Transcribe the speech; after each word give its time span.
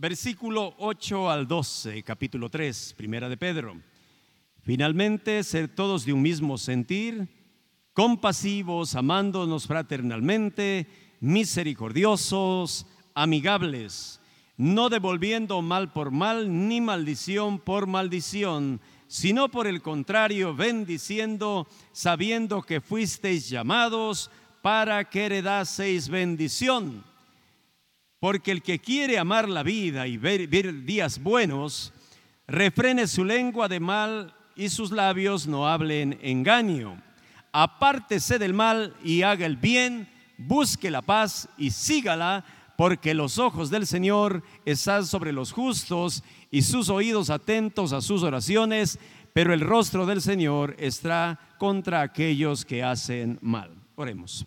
Versículo 0.00 0.74
8 0.78 1.30
al 1.30 1.46
12, 1.46 2.02
capítulo 2.02 2.48
3, 2.48 2.94
primera 2.96 3.28
de 3.28 3.36
Pedro. 3.36 3.82
Finalmente, 4.62 5.44
ser 5.44 5.68
todos 5.68 6.06
de 6.06 6.14
un 6.14 6.22
mismo 6.22 6.56
sentir, 6.56 7.28
compasivos, 7.92 8.94
amándonos 8.94 9.66
fraternalmente, 9.66 10.86
misericordiosos, 11.20 12.86
amigables, 13.12 14.22
no 14.56 14.88
devolviendo 14.88 15.60
mal 15.60 15.92
por 15.92 16.10
mal, 16.10 16.66
ni 16.66 16.80
maldición 16.80 17.58
por 17.58 17.86
maldición, 17.86 18.80
sino 19.06 19.50
por 19.50 19.66
el 19.66 19.82
contrario, 19.82 20.54
bendiciendo, 20.54 21.68
sabiendo 21.92 22.62
que 22.62 22.80
fuisteis 22.80 23.50
llamados 23.50 24.30
para 24.62 25.04
que 25.10 25.26
heredaseis 25.26 26.08
bendición. 26.08 27.09
Porque 28.20 28.50
el 28.52 28.62
que 28.62 28.78
quiere 28.78 29.18
amar 29.18 29.48
la 29.48 29.62
vida 29.62 30.06
y 30.06 30.18
ver, 30.18 30.84
días 30.84 31.22
buenos, 31.22 31.94
refrene 32.46 33.06
su 33.06 33.24
lengua 33.24 33.66
de 33.66 33.80
mal 33.80 34.34
y 34.54 34.68
sus 34.68 34.90
labios 34.90 35.46
no 35.46 35.66
hablen 35.66 36.18
engaño. 36.20 37.02
Apártese 37.50 38.38
del 38.38 38.52
mal 38.52 38.94
y 39.02 39.22
haga 39.22 39.46
el 39.46 39.56
bien, 39.56 40.06
busque 40.36 40.90
la 40.90 41.00
paz 41.00 41.48
y 41.56 41.70
sígala, 41.70 42.44
porque 42.76 43.14
los 43.14 43.38
ojos 43.38 43.70
del 43.70 43.86
Señor 43.86 44.42
están 44.66 45.06
sobre 45.06 45.32
los 45.32 45.52
justos 45.52 46.22
y 46.50 46.60
sus 46.60 46.90
oídos 46.90 47.30
atentos 47.30 47.94
a 47.94 48.02
sus 48.02 48.22
oraciones, 48.22 48.98
pero 49.32 49.54
el 49.54 49.60
rostro 49.62 50.04
del 50.04 50.20
Señor 50.20 50.76
está 50.78 51.40
contra 51.58 52.02
aquellos 52.02 52.66
que 52.66 52.82
hacen 52.82 53.38
mal. 53.40 53.70
Oremos. 53.96 54.46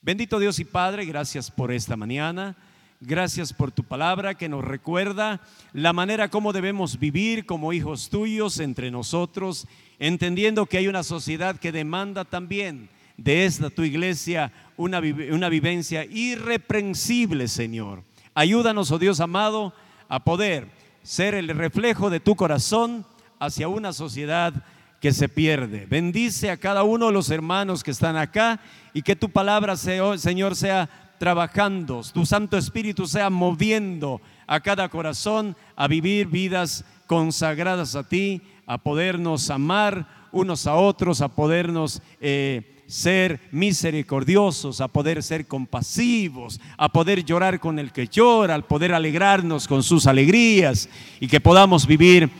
Bendito 0.00 0.40
Dios 0.40 0.58
y 0.58 0.64
Padre, 0.64 1.04
gracias 1.04 1.52
por 1.52 1.70
esta 1.70 1.96
mañana. 1.96 2.56
Gracias 3.04 3.52
por 3.52 3.72
tu 3.72 3.82
palabra 3.82 4.36
que 4.36 4.48
nos 4.48 4.62
recuerda 4.62 5.40
la 5.72 5.92
manera 5.92 6.28
como 6.28 6.52
debemos 6.52 7.00
vivir 7.00 7.46
como 7.46 7.72
hijos 7.72 8.08
tuyos 8.10 8.60
entre 8.60 8.92
nosotros, 8.92 9.66
entendiendo 9.98 10.66
que 10.66 10.78
hay 10.78 10.86
una 10.86 11.02
sociedad 11.02 11.56
que 11.56 11.72
demanda 11.72 12.24
también 12.24 12.88
de 13.16 13.44
esta 13.44 13.70
tu 13.70 13.82
iglesia 13.82 14.52
una, 14.76 15.00
una 15.32 15.48
vivencia 15.48 16.04
irreprensible, 16.04 17.48
Señor. 17.48 18.04
Ayúdanos, 18.34 18.92
oh 18.92 19.00
Dios 19.00 19.18
amado, 19.18 19.74
a 20.08 20.22
poder 20.22 20.68
ser 21.02 21.34
el 21.34 21.48
reflejo 21.48 22.08
de 22.08 22.20
tu 22.20 22.36
corazón 22.36 23.04
hacia 23.40 23.66
una 23.66 23.92
sociedad 23.92 24.64
que 25.00 25.12
se 25.12 25.28
pierde. 25.28 25.86
Bendice 25.86 26.50
a 26.50 26.56
cada 26.56 26.84
uno 26.84 27.08
de 27.08 27.12
los 27.12 27.28
hermanos 27.30 27.82
que 27.82 27.90
están 27.90 28.16
acá 28.16 28.60
y 28.94 29.02
que 29.02 29.16
tu 29.16 29.28
palabra, 29.28 29.76
Señor, 29.76 30.54
sea 30.54 30.88
trabajando, 31.22 32.02
tu 32.12 32.26
Santo 32.26 32.58
Espíritu 32.58 33.06
sea 33.06 33.30
moviendo 33.30 34.20
a 34.44 34.58
cada 34.58 34.88
corazón 34.88 35.54
a 35.76 35.86
vivir 35.86 36.26
vidas 36.26 36.84
consagradas 37.06 37.94
a 37.94 38.02
ti, 38.02 38.42
a 38.66 38.78
podernos 38.78 39.48
amar 39.48 40.28
unos 40.32 40.66
a 40.66 40.74
otros, 40.74 41.20
a 41.20 41.28
podernos 41.28 42.02
eh, 42.20 42.82
ser 42.88 43.38
misericordiosos, 43.52 44.80
a 44.80 44.88
poder 44.88 45.22
ser 45.22 45.46
compasivos, 45.46 46.60
a 46.76 46.88
poder 46.88 47.24
llorar 47.24 47.60
con 47.60 47.78
el 47.78 47.92
que 47.92 48.08
llora, 48.08 48.56
al 48.56 48.64
poder 48.64 48.92
alegrarnos 48.92 49.68
con 49.68 49.84
sus 49.84 50.08
alegrías 50.08 50.88
y 51.20 51.28
que 51.28 51.40
podamos 51.40 51.86
vivir 51.86 52.30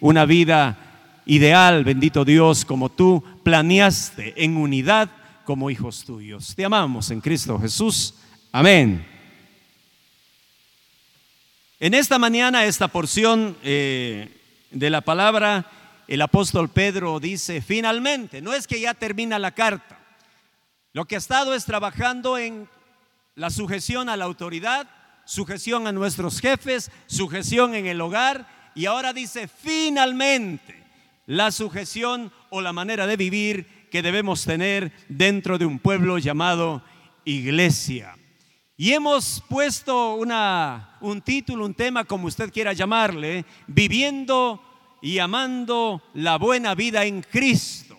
una 0.00 0.24
vida 0.24 1.20
ideal, 1.26 1.84
bendito 1.84 2.24
Dios, 2.24 2.64
como 2.64 2.88
tú 2.88 3.22
planeaste 3.44 4.42
en 4.42 4.56
unidad 4.56 5.10
como 5.44 5.70
hijos 5.70 6.02
tuyos. 6.02 6.56
Te 6.56 6.64
amamos 6.64 7.12
en 7.12 7.20
Cristo 7.20 7.56
Jesús. 7.60 8.16
Amén. 8.54 9.02
En 11.80 11.94
esta 11.94 12.18
mañana, 12.18 12.66
esta 12.66 12.88
porción 12.88 13.56
eh, 13.62 14.28
de 14.70 14.90
la 14.90 15.00
palabra, 15.00 15.70
el 16.06 16.20
apóstol 16.20 16.68
Pedro 16.68 17.18
dice, 17.18 17.62
finalmente, 17.62 18.42
no 18.42 18.52
es 18.52 18.66
que 18.66 18.78
ya 18.78 18.92
termina 18.92 19.38
la 19.38 19.52
carta, 19.52 19.98
lo 20.92 21.06
que 21.06 21.14
ha 21.14 21.18
estado 21.18 21.54
es 21.54 21.64
trabajando 21.64 22.36
en 22.36 22.68
la 23.36 23.48
sujeción 23.48 24.10
a 24.10 24.18
la 24.18 24.26
autoridad, 24.26 24.86
sujeción 25.24 25.86
a 25.86 25.92
nuestros 25.92 26.38
jefes, 26.38 26.90
sujeción 27.06 27.74
en 27.74 27.86
el 27.86 28.02
hogar, 28.02 28.46
y 28.74 28.84
ahora 28.84 29.14
dice, 29.14 29.48
finalmente, 29.48 30.84
la 31.24 31.52
sujeción 31.52 32.30
o 32.50 32.60
la 32.60 32.74
manera 32.74 33.06
de 33.06 33.16
vivir 33.16 33.88
que 33.90 34.02
debemos 34.02 34.44
tener 34.44 34.92
dentro 35.08 35.56
de 35.56 35.64
un 35.64 35.78
pueblo 35.78 36.18
llamado 36.18 36.84
iglesia. 37.24 38.18
Y 38.82 38.94
hemos 38.94 39.40
puesto 39.48 40.16
una, 40.16 40.96
un 41.00 41.22
título, 41.22 41.64
un 41.64 41.72
tema, 41.72 42.02
como 42.02 42.26
usted 42.26 42.52
quiera 42.52 42.72
llamarle, 42.72 43.44
viviendo 43.68 44.60
y 45.00 45.20
amando 45.20 46.02
la 46.14 46.36
buena 46.36 46.74
vida 46.74 47.04
en 47.04 47.22
Cristo. 47.22 47.96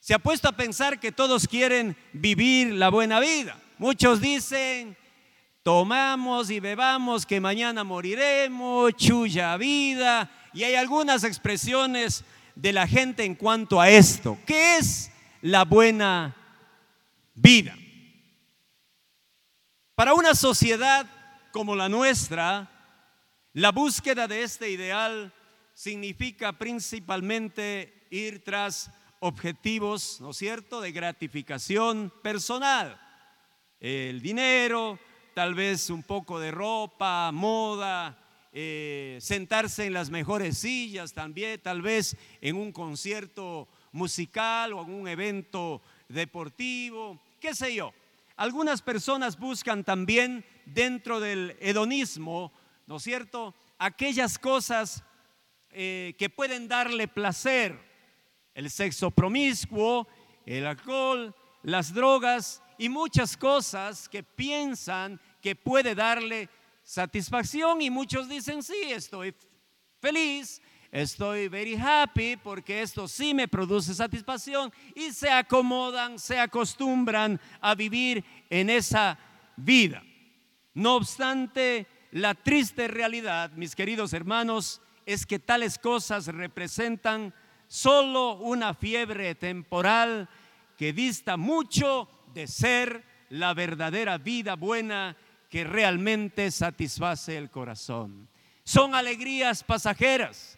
Se 0.00 0.12
ha 0.12 0.18
puesto 0.18 0.48
a 0.48 0.56
pensar 0.56 0.98
que 0.98 1.12
todos 1.12 1.46
quieren 1.46 1.96
vivir 2.12 2.72
la 2.72 2.88
buena 2.88 3.20
vida. 3.20 3.56
Muchos 3.78 4.20
dicen, 4.20 4.96
tomamos 5.62 6.50
y 6.50 6.58
bebamos 6.58 7.24
que 7.24 7.40
mañana 7.40 7.84
moriremos, 7.84 8.96
chulla 8.96 9.56
vida. 9.56 10.32
Y 10.52 10.64
hay 10.64 10.74
algunas 10.74 11.22
expresiones 11.22 12.24
de 12.56 12.72
la 12.72 12.88
gente 12.88 13.22
en 13.22 13.36
cuanto 13.36 13.80
a 13.80 13.88
esto. 13.88 14.36
¿Qué 14.46 14.78
es 14.78 15.12
la 15.42 15.64
buena 15.64 16.34
vida? 17.36 17.76
Para 19.94 20.14
una 20.14 20.34
sociedad 20.34 21.06
como 21.52 21.76
la 21.76 21.88
nuestra, 21.88 22.68
la 23.52 23.70
búsqueda 23.70 24.26
de 24.26 24.42
este 24.42 24.68
ideal 24.68 25.32
significa 25.72 26.52
principalmente 26.52 28.08
ir 28.10 28.42
tras 28.42 28.90
objetivos, 29.20 30.20
¿no 30.20 30.32
cierto?, 30.32 30.80
de 30.80 30.90
gratificación 30.90 32.12
personal. 32.24 33.00
El 33.78 34.20
dinero, 34.20 34.98
tal 35.32 35.54
vez 35.54 35.88
un 35.90 36.02
poco 36.02 36.40
de 36.40 36.50
ropa, 36.50 37.30
moda, 37.30 38.18
eh, 38.52 39.18
sentarse 39.20 39.86
en 39.86 39.92
las 39.92 40.10
mejores 40.10 40.58
sillas 40.58 41.12
también, 41.12 41.60
tal 41.60 41.82
vez 41.82 42.16
en 42.40 42.56
un 42.56 42.72
concierto 42.72 43.68
musical 43.92 44.72
o 44.72 44.82
en 44.82 44.92
un 44.92 45.06
evento 45.06 45.82
deportivo, 46.08 47.22
qué 47.38 47.54
sé 47.54 47.76
yo. 47.76 47.94
Algunas 48.36 48.82
personas 48.82 49.38
buscan 49.38 49.84
también 49.84 50.44
dentro 50.66 51.20
del 51.20 51.56
hedonismo, 51.60 52.52
¿no 52.86 52.96
es 52.96 53.02
cierto?, 53.02 53.54
aquellas 53.78 54.38
cosas 54.38 55.04
eh, 55.70 56.14
que 56.18 56.30
pueden 56.30 56.66
darle 56.68 57.06
placer, 57.08 57.78
el 58.54 58.70
sexo 58.70 59.10
promiscuo, 59.10 60.08
el 60.46 60.66
alcohol, 60.66 61.34
las 61.62 61.94
drogas 61.94 62.62
y 62.78 62.88
muchas 62.88 63.36
cosas 63.36 64.08
que 64.08 64.22
piensan 64.22 65.20
que 65.40 65.56
puede 65.56 65.94
darle 65.94 66.48
satisfacción 66.82 67.82
y 67.82 67.90
muchos 67.90 68.28
dicen, 68.28 68.62
sí, 68.62 68.82
estoy 68.88 69.34
feliz, 70.00 70.60
estoy 70.94 71.48
very 71.48 71.74
happy 71.74 72.36
porque 72.36 72.80
esto 72.80 73.08
sí 73.08 73.34
me 73.34 73.48
produce 73.48 73.92
satisfacción 73.92 74.72
y 74.94 75.10
se 75.10 75.28
acomodan, 75.28 76.20
se 76.20 76.38
acostumbran 76.38 77.40
a 77.60 77.74
vivir 77.74 78.24
en 78.48 78.70
esa 78.70 79.18
vida. 79.56 80.04
No 80.72 80.94
obstante, 80.94 81.86
la 82.12 82.34
triste 82.34 82.86
realidad, 82.86 83.50
mis 83.56 83.74
queridos 83.74 84.12
hermanos, 84.12 84.80
es 85.04 85.26
que 85.26 85.40
tales 85.40 85.78
cosas 85.78 86.28
representan 86.28 87.34
solo 87.66 88.36
una 88.36 88.72
fiebre 88.72 89.34
temporal 89.34 90.28
que 90.78 90.92
dista 90.92 91.36
mucho 91.36 92.08
de 92.34 92.46
ser 92.46 93.02
la 93.30 93.52
verdadera 93.52 94.16
vida 94.18 94.54
buena 94.54 95.16
que 95.50 95.64
realmente 95.64 96.52
satisface 96.52 97.36
el 97.36 97.50
corazón. 97.50 98.28
Son 98.62 98.94
alegrías 98.94 99.64
pasajeras 99.64 100.56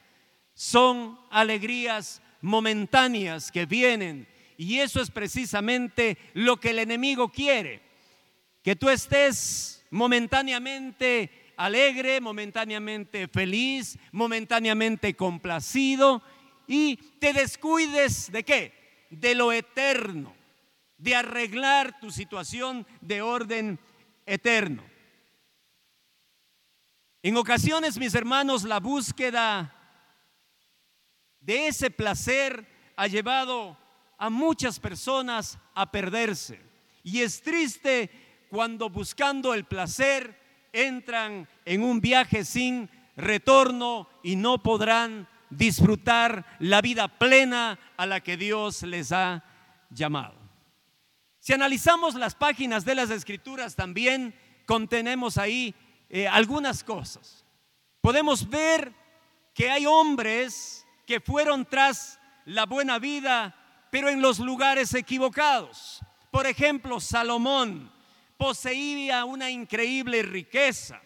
son 0.56 1.20
alegrías 1.30 2.22
momentáneas 2.40 3.52
que 3.52 3.66
vienen. 3.66 4.26
Y 4.56 4.78
eso 4.78 5.02
es 5.02 5.10
precisamente 5.10 6.16
lo 6.32 6.58
que 6.58 6.70
el 6.70 6.78
enemigo 6.78 7.30
quiere. 7.30 7.82
Que 8.62 8.74
tú 8.74 8.88
estés 8.88 9.84
momentáneamente 9.90 11.52
alegre, 11.58 12.22
momentáneamente 12.22 13.28
feliz, 13.28 13.98
momentáneamente 14.12 15.14
complacido 15.14 16.22
y 16.66 16.96
te 17.20 17.34
descuides 17.34 18.32
de 18.32 18.42
qué? 18.42 19.06
De 19.10 19.34
lo 19.34 19.52
eterno, 19.52 20.34
de 20.96 21.14
arreglar 21.14 22.00
tu 22.00 22.10
situación 22.10 22.86
de 23.02 23.20
orden 23.20 23.78
eterno. 24.24 24.82
En 27.22 27.36
ocasiones, 27.36 27.98
mis 27.98 28.14
hermanos, 28.14 28.64
la 28.64 28.80
búsqueda 28.80 29.75
de 31.46 31.68
ese 31.68 31.90
placer 31.90 32.66
ha 32.96 33.06
llevado 33.06 33.78
a 34.18 34.28
muchas 34.28 34.80
personas 34.80 35.58
a 35.74 35.90
perderse. 35.90 36.60
Y 37.04 37.22
es 37.22 37.40
triste 37.40 38.10
cuando 38.50 38.90
buscando 38.90 39.54
el 39.54 39.64
placer 39.64 40.38
entran 40.72 41.48
en 41.64 41.82
un 41.82 42.00
viaje 42.00 42.44
sin 42.44 42.90
retorno 43.16 44.08
y 44.22 44.34
no 44.36 44.62
podrán 44.62 45.28
disfrutar 45.48 46.44
la 46.58 46.80
vida 46.80 47.06
plena 47.06 47.78
a 47.96 48.06
la 48.06 48.20
que 48.20 48.36
Dios 48.36 48.82
les 48.82 49.12
ha 49.12 49.44
llamado. 49.90 50.34
Si 51.38 51.52
analizamos 51.52 52.16
las 52.16 52.34
páginas 52.34 52.84
de 52.84 52.96
las 52.96 53.10
escrituras 53.10 53.76
también 53.76 54.34
contenemos 54.66 55.38
ahí 55.38 55.74
eh, 56.08 56.26
algunas 56.26 56.82
cosas. 56.82 57.44
Podemos 58.00 58.48
ver 58.48 58.92
que 59.54 59.70
hay 59.70 59.86
hombres 59.86 60.85
que 61.06 61.20
fueron 61.20 61.64
tras 61.64 62.18
la 62.44 62.66
buena 62.66 62.98
vida, 62.98 63.54
pero 63.90 64.08
en 64.08 64.20
los 64.20 64.38
lugares 64.38 64.92
equivocados. 64.94 66.00
Por 66.30 66.46
ejemplo, 66.46 67.00
Salomón 67.00 67.92
poseía 68.36 69.24
una 69.24 69.50
increíble 69.50 70.22
riqueza, 70.22 71.00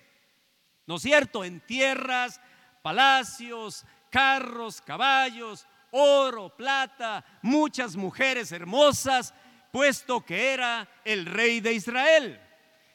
¿no 0.86 0.96
es 0.96 1.02
cierto? 1.02 1.44
En 1.44 1.60
tierras, 1.60 2.40
palacios, 2.82 3.84
carros, 4.10 4.80
caballos, 4.80 5.66
oro, 5.92 6.54
plata, 6.56 7.24
muchas 7.42 7.94
mujeres 7.96 8.50
hermosas, 8.52 9.34
puesto 9.72 10.24
que 10.24 10.52
era 10.52 10.88
el 11.04 11.26
rey 11.26 11.60
de 11.60 11.74
Israel. 11.74 12.40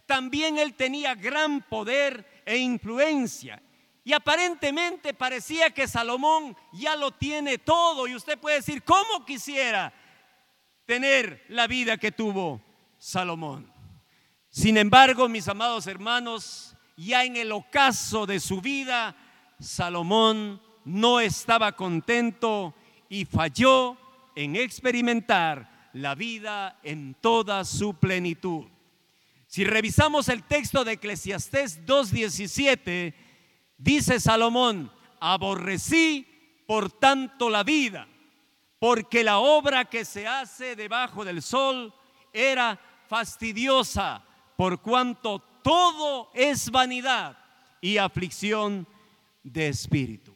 También 0.06 0.58
él 0.58 0.74
tenía 0.74 1.16
gran 1.16 1.62
poder 1.62 2.44
e 2.46 2.58
influencia. 2.58 3.62
Y 4.06 4.14
aparentemente 4.14 5.16
parecía 5.16 5.72
que 5.72 5.88
Salomón 5.88 6.56
ya 6.72 6.96
lo 6.96 7.10
tiene 7.10 7.58
todo. 7.58 8.08
Y 8.08 8.14
usted 8.14 8.38
puede 8.38 8.58
decir, 8.58 8.84
¿cómo 8.84 9.26
quisiera 9.26 9.92
tener 10.86 11.44
la 11.50 11.66
vida 11.66 11.98
que 11.98 12.12
tuvo 12.12 12.62
Salomón? 13.00 13.74
Sin 14.52 14.78
embargo, 14.78 15.28
mis 15.28 15.48
amados 15.48 15.88
hermanos, 15.88 16.78
ya 16.96 17.26
en 17.26 17.36
el 17.36 17.52
ocaso 17.52 18.28
de 18.28 18.40
su 18.40 18.62
vida, 18.62 19.16
Salomón 19.60 20.62
no 20.86 21.20
estaba 21.20 21.72
contento 21.72 22.76
y 23.10 23.26
falló 23.26 23.98
en 24.36 24.56
experimentar 24.56 25.90
la 25.94 26.14
vida 26.14 26.80
en 26.84 27.16
toda 27.16 27.66
su 27.66 27.96
plenitud. 27.96 28.66
Si 29.48 29.64
revisamos 29.64 30.30
el 30.30 30.44
texto 30.44 30.84
de 30.84 30.94
Eclesiastés 30.94 31.84
2.17, 31.88 33.25
dice 33.78 34.20
Salomón, 34.20 34.92
aborrecí 35.20 36.28
por 36.68 36.92
tanto 36.92 37.50
la 37.50 37.64
vida, 37.64 38.08
porque 38.80 39.24
la 39.24 39.40
obra 39.40 39.86
que 39.86 40.06
se 40.06 40.28
hace 40.28 40.76
debajo 40.76 41.24
del 41.24 41.42
sol 41.42 41.94
era 42.34 42.80
fastidiosa, 43.08 44.24
por 44.56 44.82
cuanto 44.82 45.40
todo 45.64 46.30
es 46.34 46.70
vanidad 46.70 47.38
y 47.82 47.98
aflicción 47.98 48.88
de 49.44 49.68
espíritu. 49.68 50.34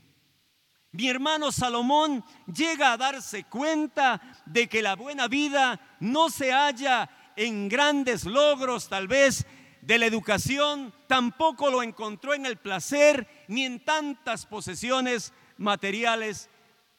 Mi 0.92 1.08
hermano 1.08 1.52
Salomón 1.52 2.24
llega 2.52 2.94
a 2.94 2.98
darse 2.98 3.44
cuenta 3.44 4.20
de 4.46 4.68
que 4.68 4.82
la 4.82 4.96
buena 4.96 5.28
vida 5.28 5.80
no 6.00 6.30
se 6.30 6.52
halla 6.52 7.10
en 7.36 7.70
grandes 7.70 8.26
logros 8.26 8.90
tal 8.90 9.08
vez 9.08 9.46
de 9.90 9.98
la 9.98 10.06
educación, 10.06 10.94
tampoco 11.08 11.72
lo 11.72 11.82
encontró 11.82 12.36
en 12.36 12.46
el 12.46 12.58
placer 12.58 13.28
ni 13.48 13.66
en 13.66 13.84
tantas 13.84 14.46
posesiones 14.46 15.34
materiales 15.58 16.48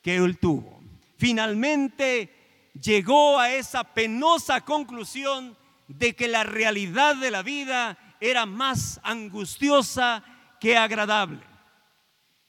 que 0.03 0.17
él 0.17 0.39
tuvo. 0.39 0.83
Finalmente 1.17 2.73
llegó 2.75 3.39
a 3.39 3.53
esa 3.53 3.85
penosa 3.85 4.63
conclusión 4.63 5.57
de 5.87 6.17
que 6.17 6.27
la 6.27 6.43
realidad 6.43 7.15
de 7.15 7.31
la 7.31 7.45
vida 7.45 7.97
era 8.21 8.45
más 8.45 8.99
angustiosa 9.05 10.25
que 10.59 10.77
agradable. 10.77 11.45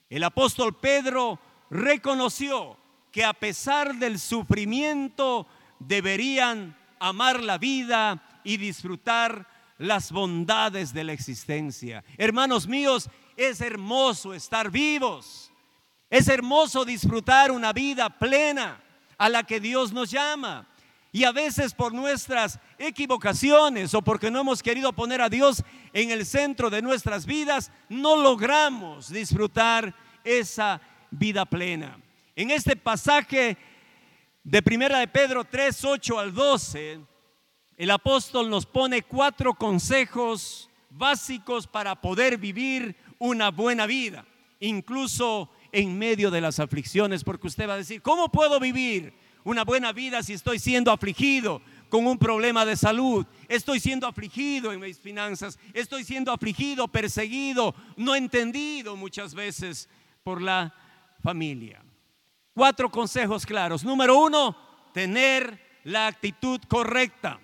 El 0.10 0.24
apóstol 0.24 0.76
Pedro 0.76 1.40
reconoció 1.70 2.78
que 3.12 3.24
a 3.24 3.34
pesar 3.34 3.94
del 3.94 4.18
sufrimiento 4.18 5.46
deberían 5.78 6.76
amar 7.00 7.44
la 7.44 7.60
vida 7.60 8.42
y 8.44 8.58
disfrutar 8.58 9.51
las 9.82 10.12
bondades 10.12 10.94
de 10.94 11.04
la 11.04 11.14
existencia. 11.14 12.04
Hermanos 12.18 12.68
míos, 12.68 13.10
es 13.36 13.62
hermoso 13.62 14.34
estar 14.34 14.70
vivos. 14.70 15.52
Es 16.10 16.28
hermoso 16.28 16.86
disfrutar 16.86 17.52
una 17.52 17.74
vida 17.74 18.10
plena 18.10 18.80
a 19.18 19.28
la 19.28 19.44
que 19.44 19.60
Dios 19.60 19.92
nos 19.92 20.12
llama. 20.12 20.68
Y 21.12 21.24
a 21.24 21.32
veces 21.32 21.74
por 21.74 21.94
nuestras 21.94 22.60
equivocaciones 22.78 23.94
o 23.94 24.02
porque 24.02 24.30
no 24.30 24.40
hemos 24.40 24.62
querido 24.62 24.94
poner 24.94 25.20
a 25.20 25.30
Dios 25.30 25.64
en 25.94 26.12
el 26.12 26.26
centro 26.26 26.70
de 26.70 26.82
nuestras 26.82 27.26
vidas, 27.26 27.72
no 27.90 28.16
logramos 28.16 29.12
disfrutar 29.12 29.96
esa 30.24 30.80
vida 31.10 31.44
plena. 31.46 32.00
En 32.36 32.52
este 32.52 32.76
pasaje 32.76 33.58
de 34.44 34.62
Primera 34.62 35.00
de 35.00 35.08
Pedro 35.08 35.44
3, 35.44 35.86
8 35.86 36.20
al 36.20 36.34
12, 36.34 37.11
el 37.82 37.90
apóstol 37.90 38.48
nos 38.48 38.68
pone 38.68 39.02
cuatro 39.02 39.56
consejos 39.56 40.70
básicos 40.92 41.66
para 41.66 42.00
poder 42.00 42.38
vivir 42.38 42.96
una 43.18 43.50
buena 43.50 43.88
vida, 43.88 44.24
incluso 44.60 45.50
en 45.72 45.98
medio 45.98 46.30
de 46.30 46.42
las 46.42 46.60
aflicciones, 46.60 47.24
porque 47.24 47.48
usted 47.48 47.68
va 47.68 47.74
a 47.74 47.78
decir, 47.78 48.04
¿cómo 48.04 48.30
puedo 48.30 48.60
vivir 48.60 49.16
una 49.44 49.64
buena 49.64 49.94
vida 49.94 50.22
si 50.22 50.34
estoy 50.34 50.60
siendo 50.60 50.92
afligido 50.92 51.60
con 51.90 52.06
un 52.06 52.20
problema 52.20 52.66
de 52.66 52.78
salud? 52.78 53.26
Estoy 53.48 53.80
siendo 53.80 54.06
afligido 54.06 54.72
en 54.72 54.80
mis 54.80 55.00
finanzas, 55.00 55.58
estoy 55.74 56.04
siendo 56.04 56.32
afligido, 56.32 56.88
perseguido, 56.88 57.74
no 57.98 58.14
entendido 58.16 58.96
muchas 58.96 59.34
veces 59.34 59.90
por 60.22 60.40
la 60.40 60.72
familia. 61.24 61.84
Cuatro 62.54 62.92
consejos 62.92 63.44
claros. 63.44 63.84
Número 63.84 64.20
uno, 64.20 64.56
tener 64.94 65.80
la 65.84 66.06
actitud 66.06 66.62
correcta. 66.68 67.40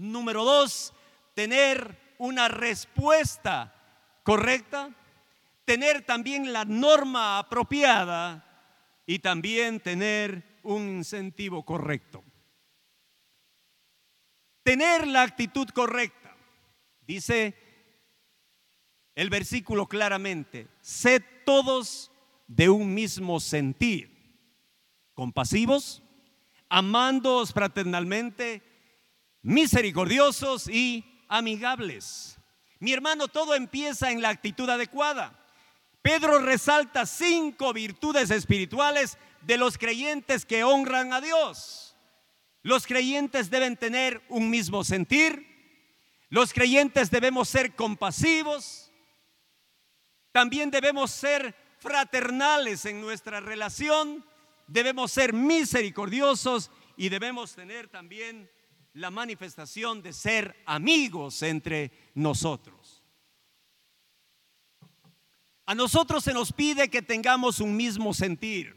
Número 0.00 0.44
dos, 0.44 0.94
tener 1.34 2.14
una 2.16 2.48
respuesta 2.48 3.74
correcta. 4.22 4.94
Tener 5.66 6.06
también 6.06 6.54
la 6.54 6.64
norma 6.64 7.38
apropiada 7.38 8.72
y 9.04 9.18
también 9.18 9.78
tener 9.78 10.58
un 10.62 10.88
incentivo 10.88 11.62
correcto. 11.64 12.24
Tener 14.62 15.06
la 15.06 15.20
actitud 15.20 15.68
correcta. 15.68 16.34
Dice 17.06 17.54
el 19.14 19.28
versículo 19.28 19.86
claramente, 19.86 20.66
sed 20.80 21.22
todos 21.44 22.10
de 22.46 22.70
un 22.70 22.94
mismo 22.94 23.38
sentir, 23.38 24.34
compasivos, 25.12 26.02
amándoos 26.70 27.52
fraternalmente, 27.52 28.69
misericordiosos 29.42 30.68
y 30.68 31.24
amigables. 31.28 32.38
Mi 32.78 32.92
hermano, 32.92 33.28
todo 33.28 33.54
empieza 33.54 34.10
en 34.10 34.22
la 34.22 34.30
actitud 34.30 34.68
adecuada. 34.68 35.36
Pedro 36.02 36.38
resalta 36.38 37.04
cinco 37.04 37.72
virtudes 37.72 38.30
espirituales 38.30 39.18
de 39.42 39.58
los 39.58 39.76
creyentes 39.76 40.46
que 40.46 40.64
honran 40.64 41.12
a 41.12 41.20
Dios. 41.20 41.94
Los 42.62 42.86
creyentes 42.86 43.50
deben 43.50 43.76
tener 43.76 44.22
un 44.28 44.50
mismo 44.50 44.84
sentir. 44.84 45.46
Los 46.28 46.52
creyentes 46.52 47.10
debemos 47.10 47.48
ser 47.48 47.74
compasivos. 47.74 48.90
También 50.32 50.70
debemos 50.70 51.10
ser 51.10 51.54
fraternales 51.78 52.84
en 52.84 53.00
nuestra 53.00 53.40
relación, 53.40 54.24
debemos 54.66 55.10
ser 55.10 55.32
misericordiosos 55.32 56.70
y 56.96 57.08
debemos 57.08 57.54
tener 57.54 57.88
también 57.88 58.48
la 58.94 59.10
manifestación 59.10 60.02
de 60.02 60.12
ser 60.12 60.62
amigos 60.66 61.42
entre 61.42 61.92
nosotros. 62.14 63.02
A 65.66 65.74
nosotros 65.74 66.24
se 66.24 66.34
nos 66.34 66.52
pide 66.52 66.90
que 66.90 67.02
tengamos 67.02 67.60
un 67.60 67.76
mismo 67.76 68.12
sentir, 68.12 68.76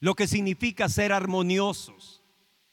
lo 0.00 0.14
que 0.14 0.26
significa 0.26 0.88
ser 0.88 1.12
armoniosos. 1.12 2.22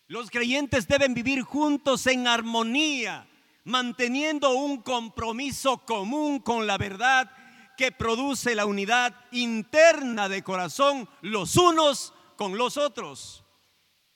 Los 0.08 0.32
creyentes 0.32 0.88
deben 0.88 1.14
vivir 1.14 1.42
juntos 1.42 2.08
en 2.08 2.28
armonía, 2.28 3.28
manteniendo 3.66 4.52
un 4.52 4.82
compromiso 4.82 5.86
común 5.86 6.40
con 6.40 6.66
la 6.66 6.78
verdad 6.78 7.30
que 7.78 7.92
produce 7.92 8.56
la 8.56 8.66
unidad 8.66 9.16
interna 9.32 10.28
de 10.28 10.44
corazón 10.44 11.08
los 11.22 11.56
unos 11.58 12.14
con 12.36 12.58
los 12.58 12.78
otros. 12.78 13.44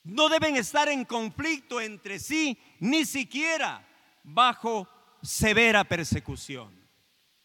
No 0.03 0.27
deben 0.27 0.57
estar 0.57 0.89
en 0.89 1.05
conflicto 1.05 1.79
entre 1.79 2.19
sí, 2.19 2.57
ni 2.79 3.05
siquiera 3.05 3.87
bajo 4.23 4.87
severa 5.21 5.83
persecución. 5.85 6.83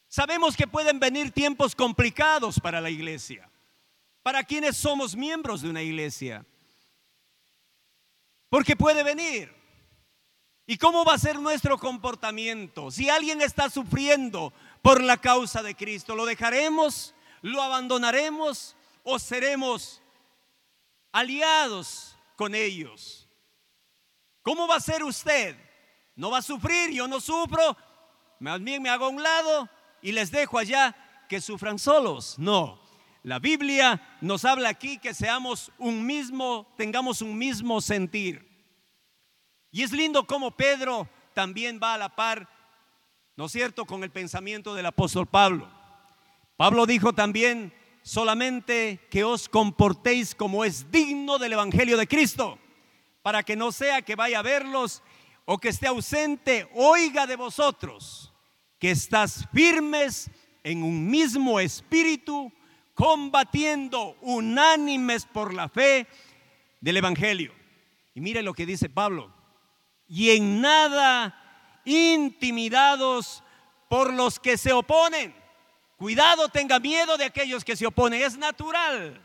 Sabemos 0.08 0.56
que 0.56 0.66
pueden 0.66 0.98
venir 0.98 1.30
tiempos 1.30 1.74
complicados 1.76 2.58
para 2.58 2.80
la 2.80 2.90
iglesia, 2.90 3.48
para 4.22 4.42
quienes 4.42 4.76
somos 4.76 5.14
miembros 5.14 5.62
de 5.62 5.70
una 5.70 5.82
iglesia, 5.82 6.44
porque 8.48 8.74
puede 8.74 9.02
venir. 9.04 9.56
¿Y 10.66 10.76
cómo 10.76 11.04
va 11.04 11.14
a 11.14 11.18
ser 11.18 11.38
nuestro 11.38 11.78
comportamiento? 11.78 12.90
Si 12.90 13.08
alguien 13.08 13.40
está 13.40 13.70
sufriendo 13.70 14.52
por 14.82 15.02
la 15.02 15.16
causa 15.16 15.62
de 15.62 15.74
Cristo, 15.74 16.14
¿lo 16.14 16.26
dejaremos? 16.26 17.14
¿Lo 17.40 17.62
abandonaremos? 17.62 18.76
¿O 19.02 19.18
seremos 19.18 20.02
aliados 21.12 22.17
con 22.38 22.54
ellos? 22.54 23.28
¿Cómo 24.42 24.68
va 24.68 24.76
a 24.76 24.80
ser 24.80 25.02
usted? 25.02 25.56
¿No 26.14 26.30
va 26.30 26.38
a 26.38 26.42
sufrir? 26.42 26.92
Yo 26.92 27.08
no 27.08 27.20
sufro. 27.20 27.76
Más 28.38 28.62
bien 28.62 28.80
me 28.80 28.88
hago 28.88 29.06
a 29.06 29.08
un 29.08 29.22
lado 29.22 29.68
y 30.00 30.12
les 30.12 30.30
dejo 30.30 30.56
allá 30.56 30.94
que 31.28 31.40
sufran 31.40 31.80
solos. 31.80 32.38
No. 32.38 32.80
La 33.24 33.40
Biblia 33.40 34.00
nos 34.20 34.44
habla 34.44 34.68
aquí 34.68 34.98
que 34.98 35.14
seamos 35.14 35.72
un 35.78 36.06
mismo, 36.06 36.72
tengamos 36.76 37.22
un 37.22 37.36
mismo 37.36 37.80
sentir. 37.80 38.48
Y 39.72 39.82
es 39.82 39.90
lindo 39.90 40.24
como 40.24 40.52
Pedro 40.52 41.08
también 41.34 41.80
va 41.82 41.94
a 41.94 41.98
la 41.98 42.14
par, 42.14 42.48
¿no 43.34 43.46
es 43.46 43.52
cierto?, 43.52 43.84
con 43.84 44.04
el 44.04 44.12
pensamiento 44.12 44.74
del 44.76 44.86
apóstol 44.86 45.26
Pablo. 45.26 45.68
Pablo 46.56 46.86
dijo 46.86 47.12
también, 47.12 47.74
solamente 48.08 49.06
que 49.10 49.22
os 49.22 49.50
comportéis 49.50 50.34
como 50.34 50.64
es 50.64 50.90
digno 50.90 51.36
del 51.36 51.52
Evangelio 51.52 51.98
de 51.98 52.06
Cristo, 52.06 52.58
para 53.20 53.42
que 53.42 53.54
no 53.54 53.70
sea 53.70 54.00
que 54.00 54.16
vaya 54.16 54.38
a 54.38 54.42
verlos 54.42 55.02
o 55.44 55.58
que 55.58 55.68
esté 55.68 55.88
ausente, 55.88 56.70
oiga 56.74 57.26
de 57.26 57.36
vosotros, 57.36 58.32
que 58.78 58.90
estás 58.90 59.46
firmes 59.52 60.30
en 60.64 60.82
un 60.82 61.10
mismo 61.10 61.60
espíritu, 61.60 62.50
combatiendo 62.94 64.16
unánimes 64.22 65.26
por 65.26 65.52
la 65.52 65.68
fe 65.68 66.06
del 66.80 66.96
Evangelio. 66.96 67.52
Y 68.14 68.22
mire 68.22 68.42
lo 68.42 68.54
que 68.54 68.64
dice 68.64 68.88
Pablo, 68.88 69.34
y 70.06 70.30
en 70.30 70.62
nada 70.62 71.82
intimidados 71.84 73.44
por 73.90 74.14
los 74.14 74.40
que 74.40 74.56
se 74.56 74.72
oponen. 74.72 75.37
Cuidado, 75.98 76.48
tenga 76.48 76.80
miedo 76.80 77.18
de 77.18 77.26
aquellos 77.26 77.62
que 77.62 77.76
se 77.76 77.86
oponen. 77.86 78.22
Es 78.22 78.38
natural 78.38 79.20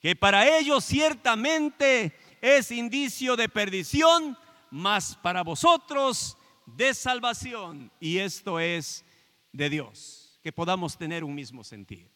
que 0.00 0.16
para 0.16 0.58
ellos 0.58 0.84
ciertamente 0.84 2.12
es 2.40 2.72
indicio 2.72 3.36
de 3.36 3.48
perdición, 3.48 4.36
mas 4.68 5.14
para 5.14 5.44
vosotros 5.44 6.36
de 6.66 6.92
salvación. 6.94 7.92
Y 8.00 8.18
esto 8.18 8.58
es 8.58 9.04
de 9.52 9.70
Dios, 9.70 10.40
que 10.42 10.50
podamos 10.50 10.98
tener 10.98 11.22
un 11.22 11.36
mismo 11.36 11.62
sentido. 11.62 12.10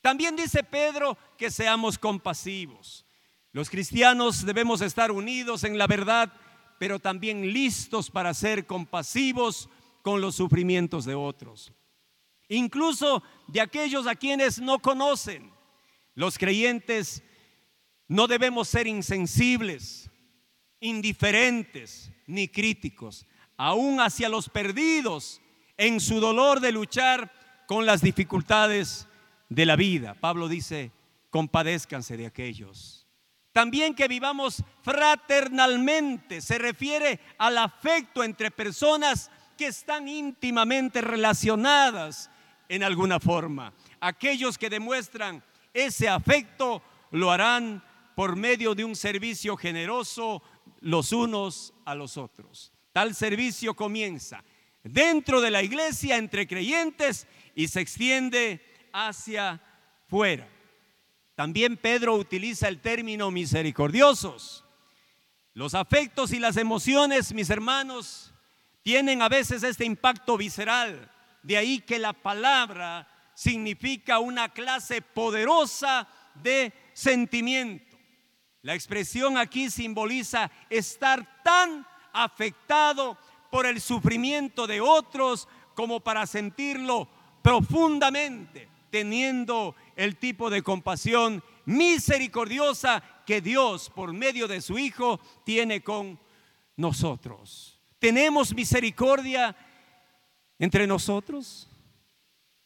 También 0.00 0.36
dice 0.36 0.62
Pedro 0.62 1.18
que 1.36 1.50
seamos 1.50 1.98
compasivos. 1.98 3.04
Los 3.50 3.68
cristianos 3.68 4.46
debemos 4.46 4.80
estar 4.82 5.10
unidos 5.10 5.64
en 5.64 5.78
la 5.78 5.88
verdad 5.88 6.32
pero 6.78 6.98
también 6.98 7.52
listos 7.52 8.10
para 8.10 8.34
ser 8.34 8.66
compasivos 8.66 9.68
con 10.02 10.20
los 10.20 10.34
sufrimientos 10.34 11.04
de 11.04 11.14
otros. 11.14 11.72
Incluso 12.48 13.22
de 13.46 13.60
aquellos 13.60 14.06
a 14.06 14.14
quienes 14.14 14.60
no 14.60 14.78
conocen. 14.78 15.52
Los 16.14 16.38
creyentes 16.38 17.22
no 18.06 18.26
debemos 18.26 18.68
ser 18.68 18.86
insensibles, 18.86 20.10
indiferentes 20.80 22.12
ni 22.26 22.48
críticos, 22.48 23.26
aún 23.56 24.00
hacia 24.00 24.28
los 24.28 24.48
perdidos 24.48 25.40
en 25.76 26.00
su 26.00 26.20
dolor 26.20 26.60
de 26.60 26.72
luchar 26.72 27.32
con 27.66 27.86
las 27.86 28.02
dificultades 28.02 29.08
de 29.48 29.66
la 29.66 29.76
vida. 29.76 30.14
Pablo 30.14 30.48
dice, 30.48 30.92
compadézcanse 31.30 32.16
de 32.16 32.26
aquellos 32.26 33.04
también 33.54 33.94
que 33.94 34.08
vivamos 34.08 34.64
fraternalmente. 34.82 36.40
Se 36.40 36.58
refiere 36.58 37.20
al 37.38 37.56
afecto 37.56 38.24
entre 38.24 38.50
personas 38.50 39.30
que 39.56 39.68
están 39.68 40.08
íntimamente 40.08 41.00
relacionadas 41.00 42.30
en 42.68 42.82
alguna 42.82 43.20
forma. 43.20 43.72
Aquellos 44.00 44.58
que 44.58 44.70
demuestran 44.70 45.42
ese 45.72 46.08
afecto 46.08 46.82
lo 47.10 47.30
harán 47.30 47.82
por 48.14 48.36
medio 48.36 48.74
de 48.74 48.84
un 48.84 48.96
servicio 48.96 49.56
generoso 49.56 50.42
los 50.80 51.12
unos 51.12 51.74
a 51.84 51.94
los 51.94 52.16
otros. 52.16 52.72
Tal 52.92 53.14
servicio 53.14 53.74
comienza 53.74 54.44
dentro 54.84 55.40
de 55.40 55.50
la 55.50 55.62
iglesia 55.62 56.16
entre 56.16 56.46
creyentes 56.46 57.26
y 57.54 57.68
se 57.68 57.80
extiende 57.80 58.60
hacia 58.92 59.60
fuera. 60.06 60.48
También 61.34 61.76
Pedro 61.76 62.14
utiliza 62.14 62.68
el 62.68 62.80
término 62.80 63.30
misericordiosos. 63.30 64.64
Los 65.54 65.74
afectos 65.74 66.32
y 66.32 66.38
las 66.38 66.56
emociones, 66.56 67.32
mis 67.32 67.50
hermanos, 67.50 68.32
tienen 68.82 69.22
a 69.22 69.28
veces 69.28 69.62
este 69.62 69.84
impacto 69.84 70.36
visceral. 70.36 71.10
De 71.44 71.58
ahí 71.58 71.80
que 71.80 71.98
la 71.98 72.14
palabra 72.14 73.06
significa 73.34 74.18
una 74.18 74.48
clase 74.48 75.02
poderosa 75.02 76.08
de 76.34 76.72
sentimiento. 76.94 77.98
La 78.62 78.74
expresión 78.74 79.36
aquí 79.36 79.68
simboliza 79.68 80.50
estar 80.70 81.42
tan 81.42 81.86
afectado 82.14 83.18
por 83.50 83.66
el 83.66 83.82
sufrimiento 83.82 84.66
de 84.66 84.80
otros 84.80 85.46
como 85.74 86.00
para 86.00 86.26
sentirlo 86.26 87.08
profundamente, 87.42 88.66
teniendo 88.90 89.76
el 89.96 90.16
tipo 90.16 90.48
de 90.48 90.62
compasión 90.62 91.44
misericordiosa 91.66 93.02
que 93.26 93.42
Dios 93.42 93.90
por 93.90 94.14
medio 94.14 94.48
de 94.48 94.62
su 94.62 94.78
Hijo 94.78 95.20
tiene 95.44 95.82
con 95.82 96.18
nosotros. 96.76 97.78
¿Tenemos 97.98 98.54
misericordia 98.54 99.54
entre 100.58 100.86
nosotros? 100.86 101.68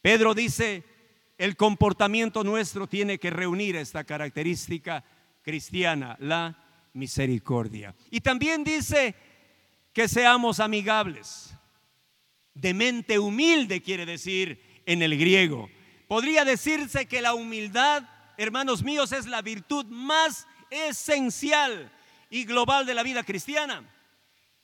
Pedro 0.01 0.35
dice, 0.35 0.85
el 1.39 1.57
comportamiento 1.57 2.45
nuestro 2.45 2.87
tiene 2.87 3.19
que 3.19 3.31
reunir 3.31 3.77
esta 3.77 4.05
característica 4.05 5.05
cristiana, 5.43 6.17
la 6.21 6.91
misericordia. 6.93 7.95
Y 8.11 8.21
también 8.21 8.65
dice 8.65 9.15
que 9.93 10.09
seamos 10.09 10.61
amigables. 10.61 11.55
De 12.55 12.75
mente 12.75 13.19
humilde 13.19 13.83
quiere 13.83 14.05
decir 14.05 14.83
en 14.85 15.03
el 15.03 15.17
griego. 15.17 15.71
Podría 16.09 16.45
decirse 16.45 17.07
que 17.07 17.23
la 17.23 17.35
humildad, 17.35 18.03
hermanos 18.37 18.83
míos, 18.83 19.13
es 19.13 19.27
la 19.27 19.43
virtud 19.43 19.87
más 19.87 20.47
esencial 20.71 21.93
y 22.31 22.45
global 22.45 22.87
de 22.87 22.95
la 22.95 23.03
vida 23.03 23.23
cristiana. 23.23 23.89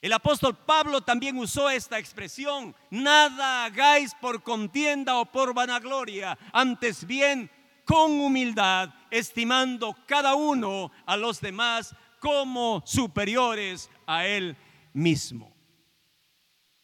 El 0.04 0.12
apóstol 0.12 0.54
Pablo 0.54 1.00
también 1.00 1.38
usó 1.38 1.70
esta 1.70 1.98
expresión, 1.98 2.76
nada 2.90 3.64
hagáis 3.64 4.14
por 4.20 4.42
contienda 4.42 5.16
o 5.16 5.24
por 5.24 5.54
vanagloria, 5.54 6.36
antes 6.52 7.06
bien 7.06 7.50
con 7.86 8.10
humildad, 8.20 8.90
estimando 9.10 9.96
cada 10.04 10.34
uno 10.34 10.92
a 11.06 11.16
los 11.16 11.40
demás 11.40 11.96
como 12.20 12.82
superiores 12.84 13.88
a 14.06 14.26
él 14.26 14.58
mismo. 14.92 15.56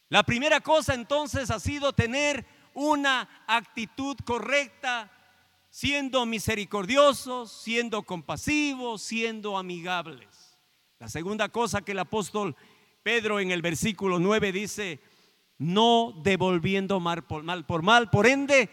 La 0.09 0.23
primera 0.23 0.63
cosa 0.63 0.95
entonces 0.95 1.51
ha 1.51 1.61
sido 1.61 1.93
tener 1.93 2.47
una 2.73 3.29
actitud 3.47 4.17
correcta, 4.25 5.13
siendo 5.69 6.25
misericordiosos, 6.25 7.53
siendo 7.53 8.03
compasivos, 8.03 9.03
siendo 9.03 9.59
amigables. 9.59 10.41
La 10.99 11.09
segunda 11.09 11.49
cosa 11.49 11.81
que 11.81 11.93
el 11.93 11.99
apóstol 11.99 12.55
Pedro 13.03 13.41
en 13.41 13.51
el 13.51 13.63
versículo 13.63 14.19
9 14.19 14.53
dice, 14.53 15.01
no 15.59 16.15
devolviendo 16.23 17.01
mal 17.01 17.27
por 17.27 17.43
mal, 17.43 17.65
por 17.65 17.83
mal, 17.83 18.11
por 18.11 18.27
ende, 18.27 18.69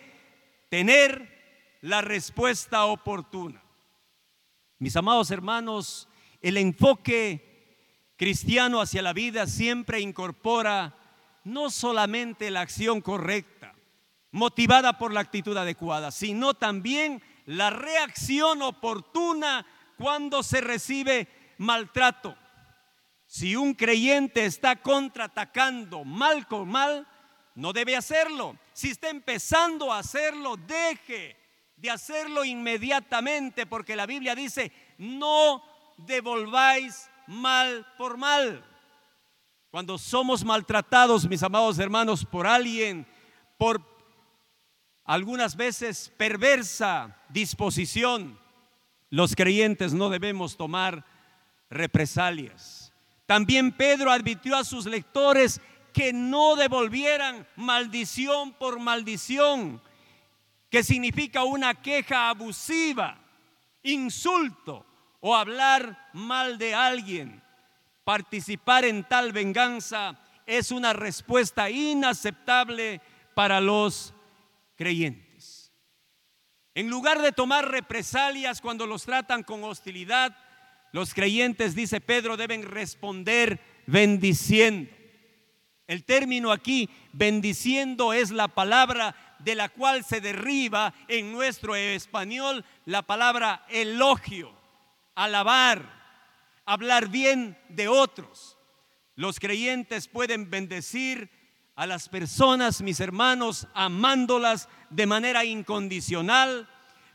tener 0.69 1.77
la 1.81 2.01
respuesta 2.01 2.85
oportuna. 2.85 3.63
Mis 4.79 4.95
amados 4.95 5.31
hermanos, 5.31 6.09
el 6.41 6.57
enfoque 6.57 8.13
cristiano 8.17 8.81
hacia 8.81 9.01
la 9.01 9.13
vida 9.13 9.47
siempre 9.47 10.01
incorpora 10.01 10.95
no 11.43 11.69
solamente 11.69 12.51
la 12.51 12.61
acción 12.61 12.99
correcta, 12.99 13.73
motivada 14.31 14.97
por 14.97 15.13
la 15.13 15.21
actitud 15.21 15.55
adecuada, 15.55 16.11
sino 16.11 16.53
también 16.53 17.21
la 17.45 17.69
reacción 17.69 18.61
oportuna 18.61 19.65
cuando 19.97 20.43
se 20.43 20.59
recibe 20.59 21.27
maltrato. 21.57 22.35
Si 23.27 23.55
un 23.55 23.73
creyente 23.73 24.45
está 24.45 24.77
contraatacando 24.77 26.05
mal 26.05 26.47
con 26.47 26.67
mal, 26.69 27.05
no 27.55 27.73
debe 27.73 27.95
hacerlo. 27.95 28.57
Si 28.73 28.89
está 28.89 29.09
empezando 29.09 29.91
a 29.91 29.99
hacerlo, 29.99 30.55
deje 30.55 31.37
de 31.75 31.91
hacerlo 31.91 32.45
inmediatamente, 32.45 33.65
porque 33.65 33.95
la 33.95 34.05
Biblia 34.05 34.33
dice, 34.33 34.71
no 34.97 35.61
devolváis 35.97 37.09
mal 37.27 37.85
por 37.97 38.17
mal. 38.17 38.63
Cuando 39.69 39.97
somos 39.97 40.43
maltratados, 40.45 41.27
mis 41.27 41.43
amados 41.43 41.77
hermanos, 41.77 42.25
por 42.25 42.47
alguien, 42.47 43.05
por 43.57 43.81
algunas 45.03 45.55
veces 45.55 46.13
perversa 46.17 47.17
disposición, 47.29 48.39
los 49.09 49.35
creyentes 49.35 49.93
no 49.93 50.09
debemos 50.09 50.57
tomar 50.57 51.05
represalias. 51.69 52.76
También 53.27 53.73
Pedro 53.73 54.09
advirtió 54.09 54.55
a 54.55 54.63
sus 54.63 54.85
lectores 54.85 55.61
que 55.93 56.13
no 56.13 56.55
devolvieran 56.55 57.45
maldición 57.57 58.53
por 58.53 58.79
maldición, 58.79 59.81
que 60.69 60.81
significa 60.81 61.43
una 61.43 61.75
queja 61.75 62.29
abusiva, 62.29 63.19
insulto 63.83 64.85
o 65.19 65.35
hablar 65.35 66.09
mal 66.13 66.57
de 66.57 66.73
alguien. 66.73 67.43
Participar 68.05 68.85
en 68.85 69.03
tal 69.03 69.33
venganza 69.33 70.17
es 70.45 70.71
una 70.71 70.93
respuesta 70.93 71.69
inaceptable 71.69 73.01
para 73.33 73.59
los 73.59 74.13
creyentes. 74.77 75.73
En 76.75 76.89
lugar 76.89 77.21
de 77.21 77.33
tomar 77.33 77.69
represalias 77.69 78.61
cuando 78.61 78.87
los 78.87 79.03
tratan 79.03 79.43
con 79.43 79.63
hostilidad, 79.65 80.37
los 80.91 81.13
creyentes, 81.13 81.75
dice 81.75 82.01
Pedro, 82.01 82.37
deben 82.37 82.63
responder 82.63 83.59
bendiciendo. 83.85 84.91
El 85.87 86.03
término 86.03 86.51
aquí, 86.51 86.89
bendiciendo, 87.13 88.11
es 88.11 88.31
la 88.31 88.49
palabra 88.49 89.15
de 89.39 89.55
la 89.55 89.69
cual 89.69 90.03
se 90.03 90.19
derriba 90.19 90.93
en 91.07 91.31
nuestro 91.31 91.75
español 91.75 92.65
la 92.85 93.03
palabra 93.03 93.65
elogio, 93.69 94.51
alabar, 95.15 95.81
hablar 96.65 97.07
bien 97.07 97.57
de 97.69 97.87
otros. 97.87 98.57
Los 99.15 99.39
creyentes 99.39 100.07
pueden 100.07 100.49
bendecir 100.49 101.29
a 101.75 101.85
las 101.85 102.09
personas, 102.09 102.81
mis 102.81 102.99
hermanos, 102.99 103.67
amándolas 103.73 104.67
de 104.89 105.05
manera 105.05 105.45
incondicional. 105.45 106.67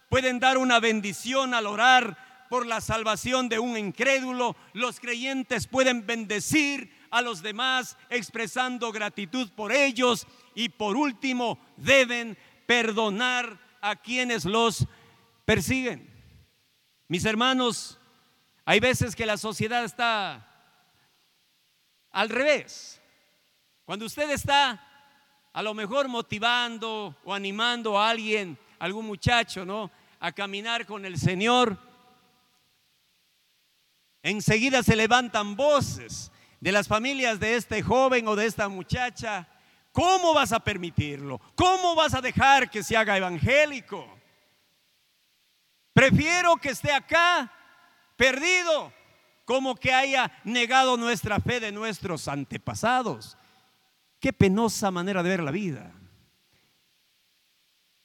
Pueden 0.09 0.41
dar 0.41 0.57
una 0.57 0.81
bendición 0.81 1.53
al 1.53 1.67
orar 1.67 2.17
por 2.53 2.67
la 2.67 2.83
salvación 2.83 3.49
de 3.49 3.59
un 3.59 3.79
incrédulo. 3.79 4.57
Los 4.75 5.01
creyentes 5.01 5.67
pueden 5.67 6.05
bendecir 6.05 6.95
a 7.11 7.23
los 7.23 7.41
demás 7.41 7.97
expresando 8.11 8.93
gratitud 8.93 9.51
por 9.53 9.73
ellos. 9.73 10.27
Y 10.55 10.69
por 10.69 10.99
último, 10.99 11.59
deben 11.79 12.37
perdonar 12.67 13.59
a 13.81 13.97
quienes 13.97 14.45
los 14.45 14.87
persiguen. 15.47 16.13
Mis 17.09 17.25
hermanos, 17.25 17.99
hay 18.67 18.81
veces 18.81 19.17
que 19.17 19.25
la 19.25 19.39
sociedad 19.39 19.83
está 19.83 20.47
al 22.11 22.29
revés. 22.29 23.01
Cuando 23.87 24.05
usted 24.05 24.29
está 24.31 24.87
a 25.55 25.63
lo 25.63 25.73
mejor 25.73 26.07
motivando 26.07 27.17
o 27.25 27.33
animando 27.33 27.99
a 27.99 28.11
alguien, 28.11 28.59
algún 28.79 29.07
muchacho, 29.07 29.65
¿no? 29.65 29.91
A 30.21 30.33
caminar 30.33 30.85
con 30.85 31.07
el 31.07 31.17
Señor, 31.17 31.92
enseguida 34.23 34.83
se 34.83 34.97
levantan 34.97 35.57
voces 35.57 36.31
de 36.61 36.73
las 36.73 36.87
familias 36.87 37.41
de 37.41 37.57
este 37.57 37.83
joven 37.83 38.29
o 38.29 38.37
de 38.37 38.47
esta 38.47 38.69
muchacha. 38.69 39.49
¿Cómo 39.91 40.33
vas 40.33 40.53
a 40.53 40.61
permitirlo? 40.61 41.41
¿Cómo 41.55 41.95
vas 41.95 42.15
a 42.15 42.21
dejar 42.21 42.71
que 42.71 42.83
se 42.83 42.97
haga 42.97 43.17
evangélico? 43.17 44.09
Prefiero 45.93 46.57
que 46.57 46.71
esté 46.71 46.93
acá 46.93 47.53
perdido, 48.17 48.93
como 49.45 49.75
que 49.75 49.93
haya 49.93 50.33
negado 50.45 50.97
nuestra 50.97 51.41
fe 51.41 51.61
de 51.61 51.73
nuestros 51.73 52.29
antepasados. 52.29 53.37
Qué 54.21 54.33
penosa 54.33 54.91
manera 54.91 55.23
de 55.23 55.29
ver 55.29 55.43
la 55.43 55.51
vida. 55.51 55.93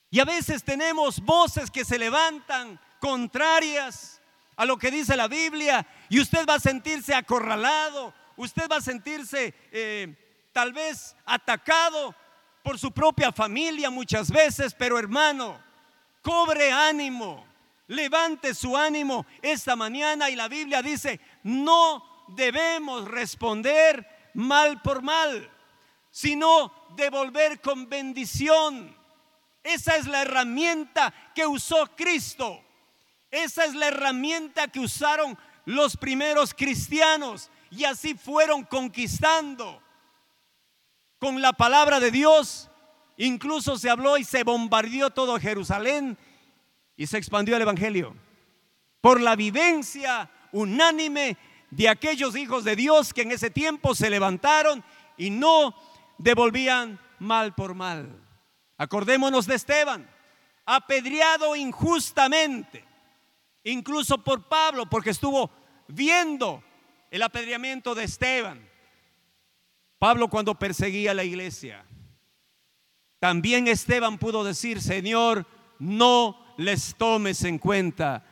Y 0.10 0.20
a 0.20 0.26
veces 0.26 0.64
tenemos 0.64 1.20
voces 1.20 1.70
que 1.70 1.86
se 1.86 2.00
levantan 2.00 2.80
contrarias 3.00 4.17
a 4.58 4.66
lo 4.66 4.78
que 4.78 4.92
dice 4.92 5.16
la 5.16 5.28
Biblia 5.28 5.88
y 6.10 6.20
usted 6.20 6.46
va 6.48 6.56
a 6.56 6.60
sentirse 6.60 7.14
acorralado, 7.14 8.14
usted 8.36 8.68
va 8.70 8.78
a 8.78 8.82
sentirse 8.82 9.54
eh, 9.72 10.50
tal 10.52 10.74
vez 10.74 11.16
atacado 11.26 12.14
por 12.64 12.78
su 12.80 12.92
propia 12.92 13.32
familia 13.32 13.90
muchas 13.90 14.32
veces, 14.32 14.74
pero 14.74 14.98
hermano, 14.98 15.62
cobre 16.22 16.72
ánimo, 16.72 17.46
levante 17.88 18.54
su 18.56 18.76
ánimo 18.76 19.26
esta 19.42 19.76
mañana 19.76 20.30
y 20.30 20.36
la 20.36 20.48
Biblia 20.48 20.82
dice, 20.82 21.22
no 21.44 22.26
debemos 22.30 23.08
responder 23.08 24.32
mal 24.34 24.82
por 24.82 25.04
mal, 25.04 25.50
sino 26.10 26.74
devolver 26.96 27.62
con 27.62 27.88
bendición. 27.88 28.98
Esa 29.64 29.98
es 29.98 30.08
la 30.08 30.24
herramienta 30.24 31.14
que 31.36 31.46
usó 31.46 31.96
Cristo. 31.96 32.67
Esa 33.32 33.66
es 33.66 33.76
la 33.76 33.88
herramienta 33.88 34.68
que 34.68 34.80
usaron 34.80 35.38
los 35.66 35.98
primeros 35.98 36.54
cristianos 36.54 37.50
y 37.70 37.84
así 37.84 38.14
fueron 38.16 38.64
conquistando. 38.64 39.82
Con 41.20 41.42
la 41.42 41.54
palabra 41.54 42.00
de 42.00 42.12
Dios, 42.12 42.70
incluso 43.18 43.78
se 43.78 43.90
habló 43.90 44.18
y 44.18 44.24
se 44.24 44.44
bombardeó 44.44 45.10
todo 45.10 45.40
Jerusalén 45.40 46.18
y 46.96 47.08
se 47.08 47.18
expandió 47.18 47.56
el 47.56 47.64
Evangelio. 47.64 48.16
Por 49.02 49.20
la 49.20 49.36
vivencia 49.36 50.30
unánime 50.54 51.38
de 51.70 51.90
aquellos 51.90 52.36
hijos 52.38 52.64
de 52.64 52.78
Dios 52.78 53.14
que 53.14 53.24
en 53.24 53.32
ese 53.32 53.50
tiempo 53.50 53.94
se 53.94 54.10
levantaron 54.10 54.84
y 55.18 55.32
no 55.32 55.76
devolvían 56.18 56.98
mal 57.20 57.54
por 57.56 57.74
mal. 57.74 58.10
Acordémonos 58.78 59.48
de 59.48 59.56
Esteban, 59.56 60.10
apedreado 60.66 61.56
injustamente 61.56 62.87
incluso 63.72 64.18
por 64.24 64.48
Pablo, 64.48 64.86
porque 64.90 65.10
estuvo 65.10 65.52
viendo 65.88 66.64
el 67.12 67.22
apedreamiento 67.22 67.96
de 67.96 68.06
Esteban. 68.06 68.68
Pablo 70.00 70.28
cuando 70.30 70.56
perseguía 70.56 71.14
la 71.14 71.24
iglesia, 71.24 71.86
también 73.20 73.68
Esteban 73.68 74.18
pudo 74.18 74.44
decir, 74.44 74.82
Señor, 74.82 75.46
no 75.80 76.38
les 76.58 76.96
tomes 76.96 77.44
en 77.44 77.58
cuenta 77.58 78.24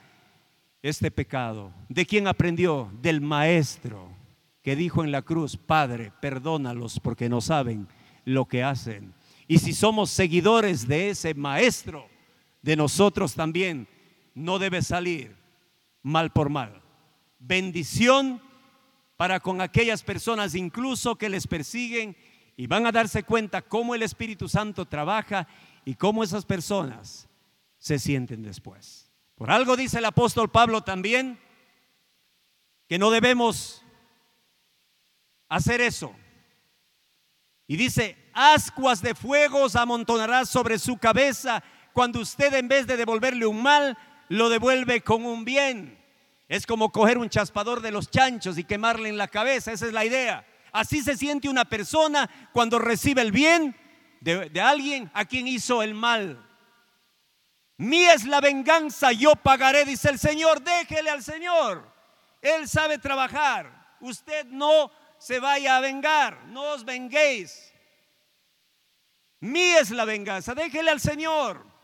este 0.82 1.10
pecado. 1.10 1.74
¿De 1.90 2.06
quién 2.06 2.28
aprendió? 2.28 2.92
Del 3.02 3.20
maestro 3.20 4.16
que 4.62 4.76
dijo 4.76 5.04
en 5.04 5.12
la 5.12 5.22
cruz, 5.22 5.58
Padre, 5.58 6.12
perdónalos 6.22 7.00
porque 7.00 7.30
no 7.30 7.42
saben 7.42 7.88
lo 8.24 8.46
que 8.46 8.64
hacen. 8.64 9.14
Y 9.48 9.60
si 9.60 9.74
somos 9.74 10.10
seguidores 10.10 10.88
de 10.88 11.10
ese 11.10 11.34
maestro, 11.34 12.08
de 12.62 12.76
nosotros 12.76 13.36
también 13.36 13.88
no 14.36 14.60
debe 14.60 14.84
salir 14.84 15.36
mal 16.04 16.32
por 16.32 16.50
mal. 16.50 16.84
Bendición 17.40 18.42
para 19.18 19.40
con 19.40 19.62
aquellas 19.62 20.04
personas 20.04 20.54
incluso 20.54 21.16
que 21.16 21.30
les 21.30 21.48
persiguen 21.48 22.16
y 22.58 22.68
van 22.68 22.86
a 22.86 22.92
darse 22.92 23.24
cuenta 23.24 23.62
cómo 23.62 23.96
el 23.96 24.04
Espíritu 24.04 24.48
Santo 24.48 24.86
trabaja 24.86 25.48
y 25.84 25.96
cómo 25.96 26.24
esas 26.24 26.46
personas 26.46 27.28
se 27.78 27.98
sienten 27.98 28.44
después. 28.44 29.12
Por 29.36 29.52
algo 29.52 29.76
dice 29.76 29.98
el 29.98 30.06
apóstol 30.06 30.50
Pablo 30.50 30.82
también 30.82 31.40
que 32.88 33.00
no 33.00 33.10
debemos 33.10 33.84
hacer 35.50 35.82
eso. 35.82 36.14
Y 37.68 37.78
dice, 37.78 38.18
ascuas 38.34 39.02
de 39.02 39.16
fuegos 39.16 39.76
amontonará 39.76 40.46
sobre 40.46 40.78
su 40.78 40.98
cabeza 40.98 41.64
cuando 41.94 42.20
usted 42.20 42.54
en 42.54 42.68
vez 42.68 42.86
de 42.86 42.98
devolverle 42.98 43.46
un 43.46 43.62
mal, 43.62 43.98
lo 44.30 44.50
devuelve 44.50 45.02
con 45.02 45.26
un 45.26 45.46
bien. 45.46 46.04
Es 46.48 46.66
como 46.66 46.92
coger 46.92 47.18
un 47.18 47.30
chaspador 47.30 47.82
de 47.82 47.92
los 47.92 48.10
chanchos 48.10 48.58
y 48.58 48.64
quemarle 48.64 49.10
en 49.10 49.18
la 49.18 49.28
cabeza, 49.28 49.72
esa 49.72 49.88
es 49.88 49.94
la 49.94 50.06
idea. 50.06 50.46
Así 50.72 51.02
se 51.02 51.18
siente 51.18 51.50
una 51.50 51.66
persona 51.66 52.30
cuando 52.54 52.78
recibe 52.78 53.22
el 53.22 53.32
bien 53.32 53.76
de, 54.22 54.62
alguien 54.62 55.10
a 55.14 55.26
quien 55.26 55.48
hizo 55.48 55.82
el 55.82 55.94
mal. 55.94 56.42
Mía 57.78 58.14
es 58.14 58.26
la 58.26 58.42
venganza, 58.42 59.12
yo 59.12 59.36
pagaré, 59.36 59.86
dice 59.86 60.10
el 60.10 60.20
Señor, 60.20 60.62
déjele 60.62 61.10
al 61.10 61.24
Señor. 61.24 61.92
Él 62.42 62.68
sabe 62.68 62.98
trabajar. 63.00 63.96
Usted 64.00 64.46
no 64.48 64.92
se 65.18 65.40
vaya 65.40 65.78
a 65.78 65.82
vengar, 65.82 66.46
no 66.46 66.74
os 66.74 66.86
venguéis. 66.86 67.74
Mía 69.40 69.80
es 69.80 69.90
la 69.92 70.06
venganza, 70.06 70.54
déjele 70.54 70.92
al 70.92 71.02
Señor 71.02 71.75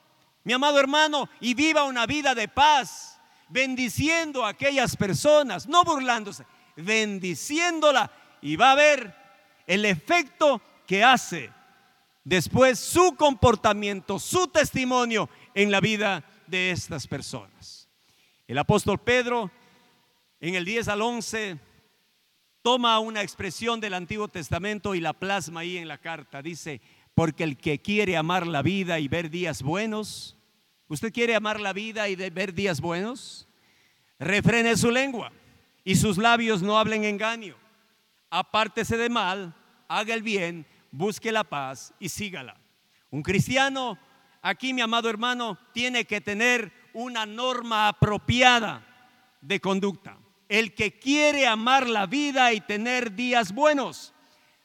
mi 0.44 0.54
amado 0.54 0.80
hermano, 0.80 1.30
y 1.40 1.54
viva 1.54 1.84
una 1.84 2.06
vida 2.06 2.34
de 2.36 2.48
paz, 2.48 3.20
bendiciendo 3.50 4.46
a 4.46 4.50
aquellas 4.50 4.96
personas, 4.96 5.68
no 5.68 5.84
burlándose, 5.84 6.46
bendiciéndola, 6.76 8.12
y 8.42 8.56
va 8.56 8.72
a 8.72 8.76
ver 8.76 9.16
el 9.68 9.86
efecto 9.86 10.62
que 10.88 11.04
hace 11.04 11.52
después 12.24 12.80
su 12.80 13.16
comportamiento, 13.16 14.20
su 14.20 14.48
testimonio 14.48 15.30
en 15.54 15.72
la 15.72 15.80
vida 15.80 16.24
de 16.48 16.72
estas 16.72 17.08
personas. 17.08 17.88
El 18.48 18.58
apóstol 18.58 19.00
Pedro, 19.00 19.52
en 20.40 20.56
el 20.56 20.66
10 20.66 20.88
al 20.90 21.02
11, 21.02 21.58
toma 22.62 23.00
una 23.00 23.22
expresión 23.22 23.80
del 23.80 23.94
Antiguo 23.94 24.28
Testamento 24.28 24.94
y 24.94 25.00
la 25.00 25.14
plasma 25.14 25.62
ahí 25.62 25.78
en 25.78 25.88
la 25.88 25.98
carta. 25.98 26.42
Dice, 26.42 26.82
porque 27.16 27.44
el 27.44 27.58
que 27.58 27.82
quiere 27.82 28.18
amar 28.18 28.48
la 28.48 28.62
vida 28.62 29.00
y 29.00 29.08
ver 29.08 29.30
días 29.30 29.62
buenos, 29.62 30.38
¿usted 30.88 31.12
quiere 31.12 31.36
amar 31.36 31.60
la 31.60 31.74
vida 31.74 32.10
y 32.10 32.16
ver 32.16 32.54
días 32.54 32.82
buenos? 32.82 33.48
Refrene 34.20 34.78
su 34.78 34.92
lengua 34.92 35.32
y 35.84 35.96
sus 35.96 36.18
labios 36.18 36.62
no 36.62 36.78
hablen 36.78 37.04
engaño. 37.04 37.56
apártese 38.30 38.96
de 38.96 39.10
mal, 39.10 39.54
haga 39.90 40.14
el 40.14 40.24
bien, 40.24 40.66
busque 40.90 41.34
la 41.34 41.44
paz 41.44 41.94
y 42.00 42.08
sígala. 42.08 42.56
Un 43.10 43.24
cristiano, 43.24 44.00
aquí 44.42 44.74
mi 44.74 44.80
amado 44.80 45.10
hermano, 45.10 45.58
tiene 45.74 46.06
que 46.06 46.22
tener 46.22 46.72
una 46.94 47.26
norma 47.26 47.90
apropiada 47.90 48.86
de 49.42 49.60
conducta. 49.60 50.18
El 50.48 50.74
que 50.74 50.98
quiere 50.98 51.46
amar 51.46 51.90
la 51.90 52.06
vida 52.06 52.54
y 52.54 52.62
tener 52.62 53.14
días 53.16 53.54
buenos 53.54 54.14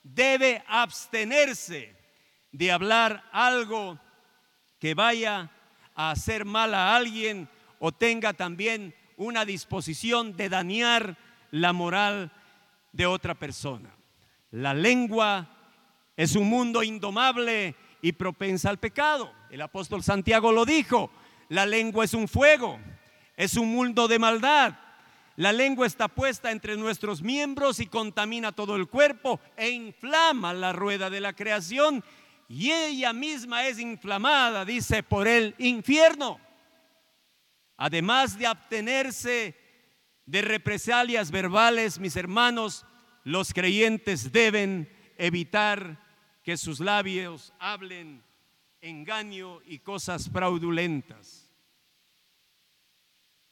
debe 0.05 0.63
abstenerse 0.69 1.96
de 2.57 2.73
hablar 2.73 3.23
algo 3.33 3.99
que 4.79 4.95
vaya 4.95 5.51
a 5.95 6.11
hacer 6.11 6.47
mal 6.47 6.73
a 6.73 6.97
alguien 6.97 7.51
o 7.79 7.93
tenga 7.93 8.33
también 8.33 8.95
una 9.19 9.45
disposición 9.45 10.37
de 10.37 10.49
dañar 10.49 11.19
la 11.51 11.75
moral 11.75 12.33
de 12.93 13.05
otra 13.05 13.35
persona. 13.35 13.95
La 14.51 14.73
lengua 14.73 15.51
es 16.17 16.35
un 16.35 16.49
mundo 16.49 16.83
indomable 16.83 17.75
y 18.01 18.13
propensa 18.13 18.71
al 18.71 18.79
pecado. 18.79 19.31
El 19.51 19.61
apóstol 19.61 20.03
Santiago 20.03 20.51
lo 20.51 20.65
dijo, 20.65 21.11
la 21.51 21.67
lengua 21.67 22.07
es 22.07 22.15
un 22.15 22.27
fuego, 22.27 22.79
es 23.37 23.59
un 23.59 23.71
mundo 23.71 24.09
de 24.09 24.19
maldad. 24.19 24.79
La 25.37 25.53
lengua 25.53 25.87
está 25.87 26.09
puesta 26.09 26.51
entre 26.51 26.79
nuestros 26.79 27.21
miembros 27.21 27.79
y 27.81 27.87
contamina 27.87 28.53
todo 28.53 28.77
el 28.77 28.89
cuerpo 28.89 29.39
e 29.59 29.69
inflama 29.69 30.55
la 30.55 30.73
rueda 30.73 31.11
de 31.11 31.21
la 31.21 31.35
creación 31.35 32.03
y 32.49 32.71
ella 32.71 33.13
misma 33.13 33.67
es 33.67 33.79
inflamada, 33.79 34.65
dice, 34.65 35.03
por 35.03 35.27
el 35.27 35.55
infierno. 35.59 36.41
Además 37.77 38.39
de 38.39 38.47
abstenerse 38.47 39.57
de 40.25 40.43
represalias 40.43 41.31
verbales, 41.31 41.99
mis 41.99 42.17
hermanos, 42.17 42.87
los 43.25 43.53
creyentes 43.53 44.33
deben 44.33 44.89
evitar 45.19 46.01
que 46.43 46.57
sus 46.57 46.79
labios 46.79 47.53
hablen 47.59 48.23
engaño 48.81 49.61
y 49.65 49.81
cosas 49.81 50.31
fraudulentas. 50.31 51.51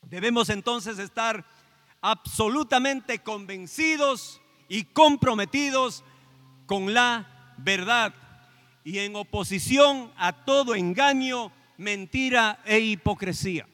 Debemos 0.02 0.48
entonces 0.50 0.98
estar 0.98 1.44
absolutamente 2.00 3.18
convencidos 3.20 4.40
y 4.68 4.84
comprometidos 4.84 6.04
con 6.66 6.94
la 6.94 7.54
verdad 7.58 8.14
y 8.84 8.98
en 8.98 9.16
oposición 9.16 10.12
a 10.18 10.44
todo 10.44 10.74
engaño, 10.74 11.50
mentira 11.78 12.60
e 12.66 12.78
hipocresía. 12.78 13.66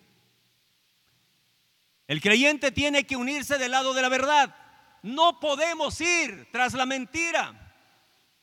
El 2.07 2.21
creyente 2.21 2.71
tiene 2.71 3.05
que 3.05 3.17
unirse 3.17 3.59
del 3.59 3.73
lado 3.73 3.93
de 3.93 4.03
la 4.03 4.09
verdad. 4.09 4.55
No 5.03 5.41
podemos 5.41 6.01
ir 6.01 6.49
tras 6.53 6.75
la 6.75 6.87
mentira. 6.87 7.75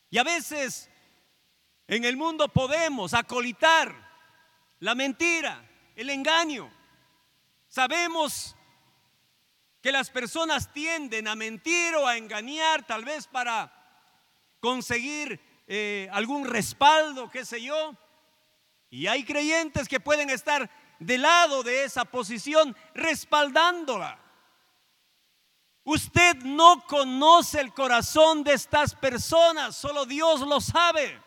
Y 0.10 0.17
a 0.17 0.23
veces 0.23 0.89
en 1.88 2.03
el 2.03 2.17
mundo 2.17 2.49
podemos 2.49 3.13
acolitar 3.13 3.95
la 4.80 4.93
mentira, 4.93 5.65
el 5.95 6.10
engaño. 6.10 6.69
Sabemos 7.69 8.56
que 9.82 9.91
las 9.91 10.10
personas 10.10 10.73
tienden 10.73 11.27
a 11.30 11.36
mentir 11.36 11.95
o 11.95 12.08
a 12.08 12.17
engañar 12.17 12.86
tal 12.86 13.06
vez 13.06 13.27
para 13.27 13.73
conseguir 14.60 15.46
eh, 15.67 16.08
algún 16.12 16.45
respaldo, 16.45 17.30
qué 17.30 17.45
sé 17.45 17.62
yo. 17.62 17.95
Y 18.89 19.08
hay 19.08 19.23
creyentes 19.23 19.88
que 19.88 19.99
pueden 19.99 20.30
estar 20.30 20.69
del 20.99 21.21
lado 21.21 21.62
de 21.62 21.84
esa 21.84 22.06
posición 22.06 22.75
respaldándola. 22.93 24.19
Usted 25.84 26.38
no 26.43 26.84
conoce 26.86 27.62
el 27.62 27.73
corazón 27.73 28.43
de 28.43 28.53
estas 28.53 28.95
personas, 28.95 29.75
solo 29.75 30.06
Dios 30.06 30.41
lo 30.41 30.60
sabe. 30.60 31.21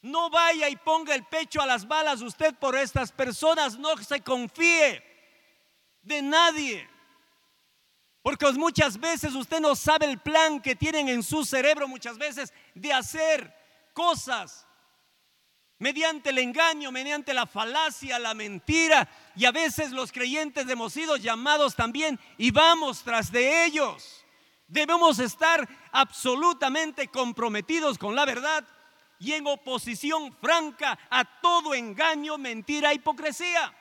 No 0.00 0.30
vaya 0.30 0.68
y 0.68 0.76
ponga 0.76 1.14
el 1.14 1.24
pecho 1.24 1.60
a 1.60 1.66
las 1.66 1.86
balas 1.86 2.22
usted 2.22 2.54
por 2.54 2.76
estas 2.76 3.12
personas, 3.12 3.78
no 3.78 3.96
se 3.98 4.20
confíe 4.20 5.04
de 6.02 6.22
nadie. 6.22 6.88
Porque 8.28 8.52
muchas 8.52 9.00
veces 9.00 9.34
usted 9.34 9.58
no 9.58 9.74
sabe 9.74 10.04
el 10.04 10.18
plan 10.18 10.60
que 10.60 10.76
tienen 10.76 11.08
en 11.08 11.22
su 11.22 11.46
cerebro, 11.46 11.88
muchas 11.88 12.18
veces, 12.18 12.52
de 12.74 12.92
hacer 12.92 13.50
cosas 13.94 14.66
mediante 15.78 16.28
el 16.28 16.36
engaño, 16.36 16.92
mediante 16.92 17.32
la 17.32 17.46
falacia, 17.46 18.18
la 18.18 18.34
mentira. 18.34 19.08
Y 19.34 19.46
a 19.46 19.50
veces 19.50 19.92
los 19.92 20.12
creyentes 20.12 20.68
hemos 20.68 20.92
sido 20.92 21.16
llamados 21.16 21.74
también 21.74 22.20
y 22.36 22.50
vamos 22.50 23.02
tras 23.02 23.32
de 23.32 23.64
ellos. 23.64 24.26
Debemos 24.66 25.18
estar 25.20 25.66
absolutamente 25.90 27.08
comprometidos 27.08 27.96
con 27.96 28.14
la 28.14 28.26
verdad 28.26 28.62
y 29.18 29.32
en 29.32 29.46
oposición 29.46 30.36
franca 30.38 30.98
a 31.08 31.24
todo 31.40 31.74
engaño, 31.74 32.36
mentira, 32.36 32.92
hipocresía. 32.92 33.74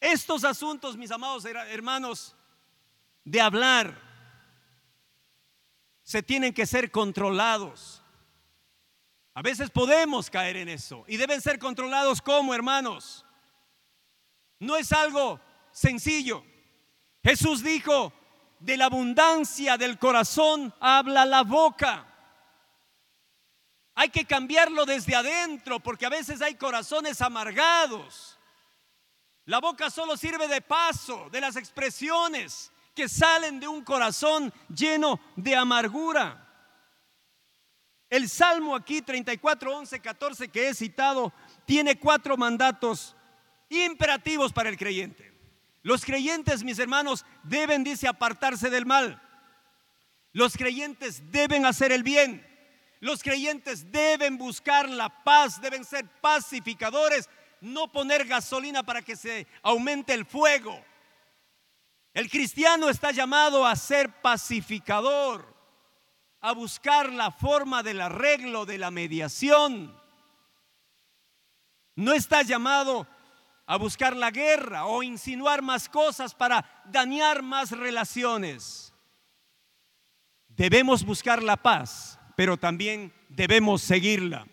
Estos 0.00 0.44
asuntos, 0.44 0.96
mis 0.96 1.10
amados 1.10 1.44
hermanos, 1.44 2.36
de 3.24 3.40
hablar, 3.40 4.00
se 6.02 6.22
tienen 6.22 6.54
que 6.54 6.66
ser 6.66 6.90
controlados. 6.90 8.02
A 9.34 9.42
veces 9.42 9.70
podemos 9.70 10.30
caer 10.30 10.56
en 10.56 10.68
eso 10.68 11.04
y 11.06 11.16
deben 11.16 11.40
ser 11.40 11.58
controlados 11.58 12.22
como 12.22 12.54
hermanos. 12.54 13.24
No 14.58 14.76
es 14.76 14.92
algo 14.92 15.40
sencillo. 15.72 16.44
Jesús 17.22 17.62
dijo, 17.62 18.12
de 18.60 18.76
la 18.76 18.86
abundancia 18.86 19.76
del 19.76 19.98
corazón 19.98 20.74
habla 20.80 21.24
la 21.24 21.42
boca. 21.42 22.06
Hay 23.94 24.10
que 24.10 24.24
cambiarlo 24.24 24.86
desde 24.86 25.14
adentro 25.14 25.80
porque 25.80 26.06
a 26.06 26.10
veces 26.10 26.40
hay 26.40 26.54
corazones 26.54 27.20
amargados 27.20 28.37
la 29.48 29.60
boca 29.60 29.88
solo 29.88 30.14
sirve 30.14 30.46
de 30.46 30.60
paso 30.60 31.30
de 31.32 31.40
las 31.40 31.56
expresiones 31.56 32.70
que 32.94 33.08
salen 33.08 33.58
de 33.58 33.66
un 33.66 33.82
corazón 33.82 34.52
lleno 34.68 35.18
de 35.36 35.56
amargura. 35.56 36.46
El 38.10 38.28
Salmo 38.28 38.76
aquí 38.76 39.00
34, 39.00 39.74
11, 39.74 40.00
14 40.00 40.48
que 40.48 40.68
he 40.68 40.74
citado 40.74 41.32
tiene 41.64 41.98
cuatro 41.98 42.36
mandatos 42.36 43.16
imperativos 43.70 44.52
para 44.52 44.68
el 44.68 44.76
creyente. 44.76 45.32
Los 45.80 46.04
creyentes, 46.04 46.62
mis 46.62 46.78
hermanos, 46.78 47.24
deben, 47.42 47.84
dice, 47.84 48.06
apartarse 48.06 48.68
del 48.68 48.84
mal. 48.84 49.18
Los 50.32 50.58
creyentes 50.58 51.22
deben 51.32 51.64
hacer 51.64 51.90
el 51.90 52.02
bien. 52.02 52.46
Los 53.00 53.22
creyentes 53.22 53.90
deben 53.90 54.36
buscar 54.36 54.90
la 54.90 55.24
paz, 55.24 55.58
deben 55.58 55.86
ser 55.86 56.06
pacificadores 56.20 57.30
no 57.60 57.90
poner 57.90 58.26
gasolina 58.26 58.82
para 58.82 59.02
que 59.02 59.16
se 59.16 59.46
aumente 59.62 60.14
el 60.14 60.24
fuego. 60.24 60.84
El 62.14 62.30
cristiano 62.30 62.88
está 62.88 63.12
llamado 63.12 63.66
a 63.66 63.76
ser 63.76 64.20
pacificador, 64.20 65.54
a 66.40 66.52
buscar 66.52 67.12
la 67.12 67.30
forma 67.30 67.82
del 67.82 68.00
arreglo, 68.00 68.66
de 68.66 68.78
la 68.78 68.90
mediación. 68.90 69.96
No 71.94 72.12
está 72.12 72.42
llamado 72.42 73.06
a 73.66 73.76
buscar 73.76 74.16
la 74.16 74.30
guerra 74.30 74.86
o 74.86 75.02
insinuar 75.02 75.62
más 75.62 75.88
cosas 75.88 76.34
para 76.34 76.82
dañar 76.86 77.42
más 77.42 77.70
relaciones. 77.70 78.92
Debemos 80.48 81.04
buscar 81.04 81.42
la 81.42 81.56
paz, 81.56 82.18
pero 82.36 82.56
también 82.56 83.12
debemos 83.28 83.82
seguirla. 83.82 84.46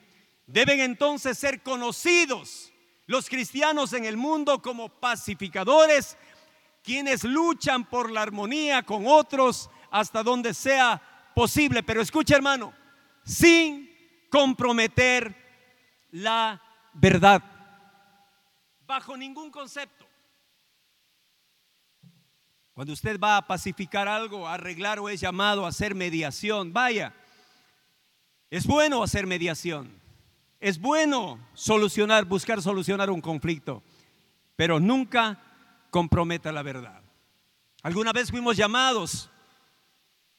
Deben 0.45 0.81
entonces 0.81 1.37
ser 1.37 1.63
conocidos 1.63 2.73
los 3.07 3.29
cristianos 3.29 3.93
en 3.93 4.05
el 4.05 4.17
mundo 4.17 4.61
como 4.61 4.89
pacificadores, 4.89 6.17
quienes 6.83 7.23
luchan 7.23 7.87
por 7.87 8.11
la 8.11 8.21
armonía 8.21 8.83
con 8.83 9.05
otros 9.07 9.69
hasta 9.91 10.23
donde 10.23 10.53
sea 10.53 11.01
posible. 11.35 11.83
Pero 11.83 12.01
escucha 12.01 12.35
hermano, 12.35 12.73
sin 13.23 13.89
comprometer 14.29 15.35
la 16.11 16.61
verdad, 16.93 17.43
bajo 18.85 19.17
ningún 19.17 19.51
concepto. 19.51 20.05
Cuando 22.73 22.91
usted 22.91 23.17
va 23.19 23.37
a 23.37 23.47
pacificar 23.47 24.07
algo, 24.07 24.47
arreglar 24.47 24.99
o 24.99 25.07
es 25.07 25.21
llamado 25.21 25.65
a 25.65 25.69
hacer 25.69 25.95
mediación, 25.95 26.73
vaya, 26.73 27.13
es 28.49 28.67
bueno 28.67 29.01
hacer 29.01 29.25
mediación. 29.25 30.04
Es 30.65 30.79
bueno 30.79 31.37
solucionar, 31.53 32.25
buscar 32.25 32.59
solucionar 32.59 33.11
un 33.11 33.21
conflicto, 33.21 33.83
pero 34.55 34.79
nunca 34.79 35.39
comprometa 35.91 36.51
la 36.51 36.63
verdad. 36.63 37.03
Alguna 37.83 38.11
vez 38.11 38.31
fuimos 38.31 38.57
llamados 38.57 39.29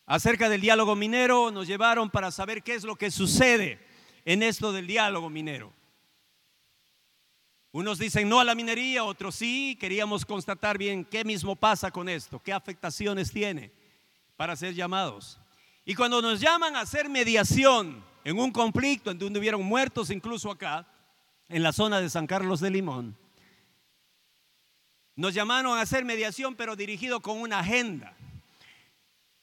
acerca 0.05 0.49
del 0.49 0.61
diálogo 0.61 0.97
minero, 0.97 1.53
nos 1.53 1.69
llevaron 1.69 2.11
para 2.11 2.33
saber 2.33 2.65
qué 2.65 2.75
es 2.75 2.83
lo 2.83 2.97
que 2.97 3.13
sucede 3.13 3.79
en 4.25 4.43
esto 4.43 4.73
del 4.73 4.89
diálogo 4.89 5.31
minero. 5.31 5.73
Unos 7.71 8.01
dicen 8.01 8.29
no 8.29 8.41
a 8.41 8.45
la 8.45 8.57
minería, 8.57 9.05
otros 9.05 9.37
sí. 9.37 9.79
Queríamos 9.79 10.27
constatar 10.27 10.77
bien 10.77 11.05
qué 11.05 11.25
mismo 11.25 11.55
pasa 11.55 11.93
con 11.93 12.09
esto, 12.09 12.43
qué 12.43 12.53
afectaciones 12.53 13.31
tiene 13.31 13.71
para 14.37 14.57
ser 14.57 14.75
llamados. 14.75 15.39
Y 15.85 15.95
cuando 15.95 16.21
nos 16.21 16.41
llaman 16.41 16.75
a 16.75 16.81
hacer 16.81 17.09
mediación 17.09 18.05
en 18.27 18.41
un 18.41 18.51
conflicto 18.51 19.13
en 19.13 19.21
donde 19.21 19.39
hubieron 19.39 19.65
muertos, 19.65 20.11
incluso 20.11 20.51
acá, 20.51 20.85
en 21.49 21.63
la 21.63 21.73
zona 21.73 22.01
de 22.01 22.11
San 22.11 22.27
Carlos 22.27 22.59
de 22.59 22.71
Limón, 22.71 23.17
nos 25.15 25.33
llamaron 25.33 25.79
a 25.79 25.83
hacer 25.83 26.05
mediación, 26.05 26.57
pero 26.57 26.75
dirigido 26.75 27.21
con 27.21 27.41
una 27.41 27.61
agenda. 27.61 28.17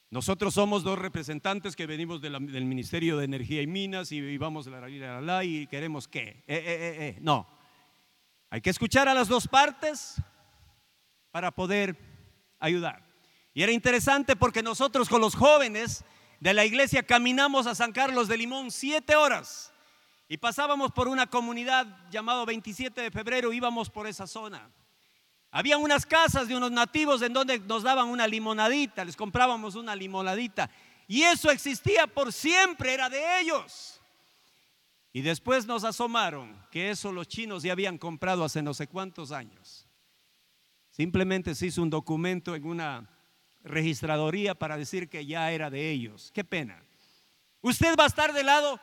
Nosotros 0.09 0.55
somos 0.55 0.83
dos 0.83 0.99
representantes 0.99 1.77
que 1.77 1.87
venimos 1.87 2.19
del 2.19 2.65
Ministerio 2.65 3.15
de 3.15 3.23
Energía 3.23 3.61
y 3.61 3.67
Minas 3.67 4.11
y, 4.11 4.37
vamos 4.37 4.67
a 4.67 4.71
la, 4.71 5.21
la, 5.21 5.43
y 5.45 5.65
queremos 5.67 6.09
qué. 6.09 6.21
Eh, 6.21 6.43
eh, 6.47 6.63
eh, 6.65 6.95
eh, 6.99 7.17
no, 7.21 7.47
hay 8.49 8.59
que 8.59 8.69
escuchar 8.69 9.07
a 9.07 9.13
las 9.13 9.29
dos 9.29 9.47
partes 9.47 10.21
para 11.31 11.51
poder 11.51 11.95
ayudar. 12.59 13.01
Y 13.53 13.63
era 13.63 13.71
interesante 13.71 14.35
porque 14.35 14.61
nosotros 14.61 15.07
con 15.07 15.21
los 15.21 15.35
jóvenes 15.35 16.03
de 16.43 16.53
la 16.53 16.65
iglesia 16.65 17.03
caminamos 17.03 17.67
a 17.67 17.73
San 17.73 17.93
Carlos 17.93 18.27
de 18.27 18.35
Limón 18.35 18.69
siete 18.69 19.15
horas 19.15 19.71
y 20.27 20.35
pasábamos 20.35 20.91
por 20.91 21.07
una 21.07 21.25
comunidad 21.25 21.87
llamado 22.11 22.45
27 22.45 22.99
de 22.99 23.11
febrero, 23.11 23.53
íbamos 23.53 23.89
por 23.89 24.07
esa 24.07 24.27
zona. 24.27 24.69
Había 25.51 25.77
unas 25.77 26.05
casas 26.05 26.49
de 26.49 26.57
unos 26.57 26.69
nativos 26.69 27.21
en 27.21 27.31
donde 27.31 27.59
nos 27.59 27.83
daban 27.83 28.09
una 28.09 28.27
limonadita, 28.27 29.05
les 29.05 29.15
comprábamos 29.15 29.75
una 29.75 29.95
limonadita. 29.95 30.69
Y 31.07 31.21
eso 31.21 31.49
existía 31.49 32.07
por 32.07 32.33
siempre, 32.33 32.93
era 32.93 33.07
de 33.09 33.39
ellos. 33.39 34.01
Y 35.13 35.21
después 35.21 35.65
nos 35.65 35.85
asomaron 35.85 36.61
que 36.71 36.89
eso 36.89 37.13
los 37.13 37.29
chinos 37.29 37.63
ya 37.63 37.71
habían 37.71 37.97
comprado 37.97 38.43
hace 38.43 38.61
no 38.61 38.73
sé 38.73 38.87
cuántos 38.87 39.31
años. 39.31 39.87
Simplemente 40.91 41.55
se 41.55 41.67
hizo 41.67 41.81
un 41.81 41.89
documento 41.89 42.53
en 42.53 42.65
una 42.65 43.09
registradoría 43.63 44.55
para 44.55 44.77
decir 44.77 45.09
que 45.09 45.25
ya 45.25 45.51
era 45.51 45.69
de 45.69 45.89
ellos. 45.89 46.31
Qué 46.33 46.43
pena. 46.43 46.83
¿Usted 47.61 47.95
va 47.97 48.03
a 48.03 48.07
estar 48.07 48.33
del 48.33 48.45
lado 48.45 48.79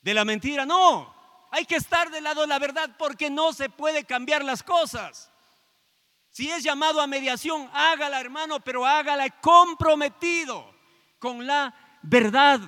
de 0.00 0.14
la 0.14 0.24
mentira? 0.24 0.64
No, 0.64 1.14
hay 1.50 1.64
que 1.64 1.76
estar 1.76 2.10
del 2.10 2.24
lado 2.24 2.42
de 2.42 2.46
la 2.46 2.58
verdad 2.58 2.96
porque 2.98 3.28
no 3.28 3.52
se 3.52 3.68
puede 3.68 4.04
cambiar 4.04 4.44
las 4.44 4.62
cosas. 4.62 5.30
Si 6.30 6.50
es 6.50 6.62
llamado 6.62 7.00
a 7.00 7.06
mediación, 7.06 7.68
hágala 7.74 8.18
hermano, 8.18 8.60
pero 8.60 8.86
hágala 8.86 9.28
comprometido 9.28 10.74
con 11.18 11.46
la 11.46 11.74
verdad. 12.00 12.60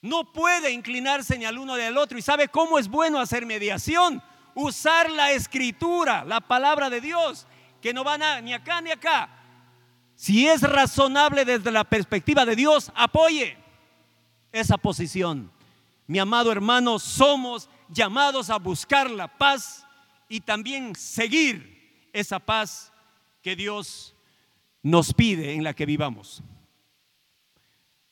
No 0.00 0.32
puede 0.32 0.70
inclinarse 0.70 1.36
ni 1.36 1.44
al 1.44 1.58
uno 1.58 1.76
ni 1.76 1.82
al 1.82 1.98
otro. 1.98 2.16
¿Y 2.16 2.22
sabe 2.22 2.46
cómo 2.46 2.78
es 2.78 2.86
bueno 2.86 3.18
hacer 3.18 3.44
mediación? 3.44 4.22
Usar 4.54 5.10
la 5.10 5.32
escritura, 5.32 6.24
la 6.24 6.40
palabra 6.40 6.88
de 6.88 7.00
Dios, 7.00 7.47
que 7.80 7.92
no 7.92 8.04
van 8.04 8.22
a, 8.22 8.40
ni 8.40 8.52
acá 8.52 8.80
ni 8.80 8.90
acá. 8.90 9.28
Si 10.14 10.48
es 10.48 10.62
razonable 10.62 11.44
desde 11.44 11.70
la 11.70 11.84
perspectiva 11.84 12.44
de 12.44 12.56
Dios, 12.56 12.90
apoye 12.94 13.56
esa 14.50 14.76
posición. 14.76 15.50
Mi 16.06 16.18
amado 16.18 16.50
hermano, 16.50 16.98
somos 16.98 17.68
llamados 17.88 18.50
a 18.50 18.58
buscar 18.58 19.10
la 19.10 19.28
paz 19.28 19.86
y 20.28 20.40
también 20.40 20.94
seguir 20.94 22.08
esa 22.12 22.38
paz 22.38 22.92
que 23.42 23.54
Dios 23.54 24.14
nos 24.82 25.12
pide 25.14 25.54
en 25.54 25.62
la 25.62 25.74
que 25.74 25.86
vivamos. 25.86 26.42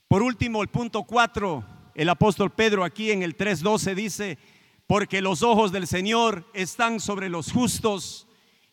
Por 0.09 0.22
último, 0.22 0.62
el 0.62 0.68
punto 0.68 1.02
4, 1.02 1.64
el 1.94 2.09
apóstol 2.09 2.52
Pedro 2.52 2.85
aquí 2.85 3.11
en 3.11 3.22
el 3.22 3.37
3.12 3.37 3.94
dice, 3.94 4.38
porque 4.87 5.20
los 5.20 5.42
ojos 5.42 5.72
del 5.72 5.87
Señor 5.87 6.48
están 6.55 7.00
sobre 7.00 7.29
los 7.29 7.50
justos 7.50 8.26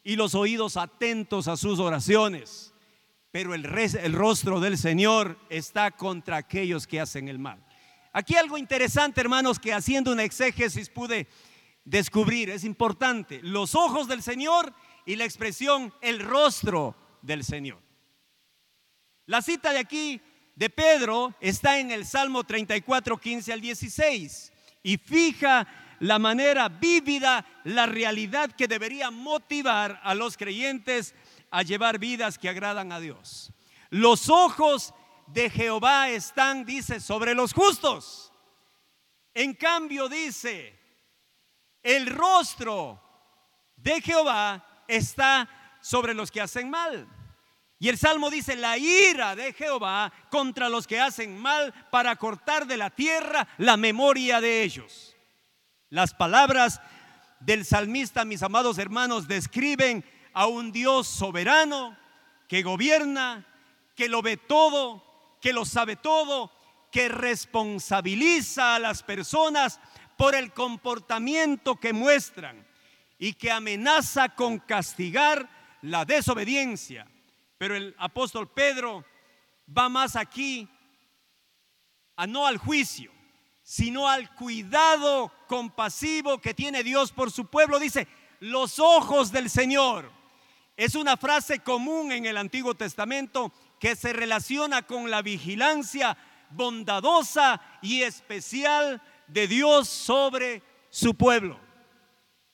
y 0.04 0.16
los 0.16 0.36
oídos 0.36 0.78
atentos 0.78 1.48
a 1.48 1.58
sus 1.58 1.80
oraciones, 1.80 2.74
pero 3.32 3.54
el, 3.54 3.66
el 3.66 4.14
rostro 4.14 4.60
del 4.60 4.78
Señor 4.78 5.40
está 5.50 5.92
contra 5.92 6.38
aquellos 6.38 6.86
que 6.86 7.00
hacen 7.00 7.28
el 7.30 7.40
mal. 7.40 7.66
Aquí 8.12 8.36
algo 8.36 8.58
interesante, 8.58 9.22
hermanos, 9.22 9.60
que 9.60 9.74
haciendo 9.74 10.12
una 10.12 10.24
exégesis 10.24 10.90
pude 10.90 11.28
descubrir, 11.84 12.50
es 12.50 12.64
importante, 12.64 13.40
los 13.42 13.76
ojos 13.76 14.08
del 14.08 14.22
Señor 14.22 14.74
y 15.06 15.16
la 15.16 15.26
expresión 15.26 15.94
el 16.02 16.20
rostro 16.20 16.96
del 17.22 17.44
Señor. 17.44 17.82
La 19.26 19.42
cita 19.42 19.72
de 19.72 19.80
aquí 19.80 20.22
de 20.56 20.70
Pedro 20.70 21.34
está 21.40 21.80
en 21.80 21.92
el 21.92 22.06
Salmo 22.06 22.44
34, 22.44 23.18
15 23.18 23.54
al 23.54 23.62
16 23.62 24.54
y 24.84 24.98
fija 24.98 25.68
la 26.00 26.20
manera 26.20 26.70
vívida, 26.70 27.46
la 27.64 27.86
realidad 27.86 28.52
que 28.52 28.68
debería 28.68 29.12
motivar 29.12 30.00
a 30.04 30.14
los 30.16 30.38
creyentes 30.38 31.16
a 31.52 31.62
llevar 31.64 32.00
vidas 32.00 32.38
que 32.38 32.50
agradan 32.50 32.92
a 32.92 33.00
Dios. 33.00 33.52
Los 33.90 34.30
ojos 34.30 34.94
de 35.28 35.50
Jehová 35.50 36.10
están, 36.10 36.66
dice, 36.66 37.00
sobre 37.00 37.36
los 37.36 37.54
justos. 37.54 38.32
En 39.34 39.54
cambio, 39.54 40.10
dice, 40.10 40.80
el 41.82 42.08
rostro 42.08 43.02
de 43.76 44.02
Jehová 44.02 44.84
está 44.88 45.78
sobre 45.82 46.14
los 46.14 46.32
que 46.32 46.42
hacen 46.42 46.70
mal. 46.70 47.08
Y 47.80 47.90
el 47.90 47.98
Salmo 47.98 48.30
dice, 48.30 48.56
la 48.56 48.78
ira 48.78 49.36
de 49.36 49.52
Jehová 49.52 50.12
contra 50.30 50.70
los 50.70 50.88
que 50.88 51.02
hacen 51.02 51.38
mal 51.38 51.74
para 51.92 52.16
cortar 52.16 52.66
de 52.66 52.78
la 52.78 52.90
tierra 52.90 53.48
la 53.58 53.76
memoria 53.76 54.40
de 54.40 54.64
ellos. 54.64 55.13
Las 55.94 56.16
palabras 56.16 56.82
del 57.40 57.66
salmista, 57.66 58.26
mis 58.26 58.42
amados 58.42 58.80
hermanos, 58.80 59.28
describen 59.28 60.04
a 60.34 60.48
un 60.48 60.72
Dios 60.72 61.08
soberano 61.08 61.96
que 62.48 62.64
gobierna, 62.64 63.46
que 63.96 64.10
lo 64.10 64.24
ve 64.24 64.38
todo, 64.38 65.38
que 65.40 65.54
lo 65.54 65.66
sabe 65.66 65.96
todo, 65.96 66.52
que 66.92 67.10
responsabiliza 67.10 68.74
a 68.74 68.80
las 68.80 69.04
personas 69.04 69.80
por 70.18 70.34
el 70.34 70.52
comportamiento 70.52 71.76
que 71.76 71.94
muestran 71.94 72.66
y 73.20 73.34
que 73.34 73.52
amenaza 73.52 74.30
con 74.30 74.58
castigar 74.58 75.48
la 75.84 76.06
desobediencia. 76.06 77.06
Pero 77.60 77.76
el 77.76 77.94
apóstol 78.00 78.50
Pedro 78.50 79.06
va 79.70 79.90
más 79.90 80.16
aquí 80.16 80.68
a 82.16 82.26
no 82.26 82.48
al 82.48 82.58
juicio, 82.58 83.12
sino 83.62 84.10
al 84.10 84.34
cuidado 84.34 85.32
compasivo 85.54 86.40
que 86.40 86.56
tiene 86.56 86.82
Dios 86.84 87.12
por 87.12 87.30
su 87.30 87.46
pueblo. 87.46 87.78
Dice, 87.78 88.08
los 88.40 88.80
ojos 88.80 89.32
del 89.32 89.52
Señor. 89.52 90.12
Es 90.76 90.96
una 90.96 91.16
frase 91.16 91.60
común 91.60 92.12
en 92.12 92.26
el 92.26 92.38
Antiguo 92.38 92.74
Testamento 92.74 93.54
que 93.80 93.96
se 93.96 94.14
relaciona 94.14 94.82
con 94.82 95.12
la 95.12 95.22
vigilancia 95.22 96.18
bondadosa 96.50 97.62
y 97.84 98.02
especial 98.02 99.00
de 99.28 99.48
Dios 99.48 99.88
sobre 99.88 100.64
su 100.90 101.14
pueblo. 101.14 101.60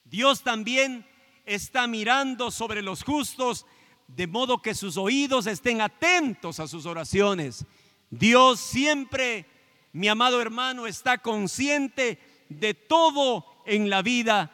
Dios 0.03 0.43
también 0.43 1.07
está 1.45 1.87
mirando 1.87 2.51
sobre 2.51 2.81
los 2.81 3.05
justos, 3.05 3.65
de 4.07 4.27
modo 4.27 4.61
que 4.61 4.75
sus 4.75 4.97
oídos 4.97 5.47
estén 5.47 5.79
atentos 5.79 6.59
a 6.59 6.67
sus 6.67 6.85
oraciones. 6.85 7.65
Dios 8.09 8.59
siempre, 8.59 9.45
mi 9.93 10.09
amado 10.09 10.41
hermano, 10.41 10.85
está 10.85 11.17
consciente 11.19 12.19
de 12.49 12.73
todo 12.73 13.45
en 13.65 13.89
la 13.89 14.01
vida 14.01 14.51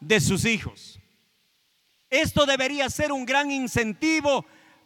de 0.00 0.20
sus 0.20 0.44
hijos. 0.44 0.98
Esto 2.10 2.46
debería 2.46 2.88
ser 2.90 3.12
un 3.12 3.26
gran 3.26 3.50
incentivo 3.50 4.44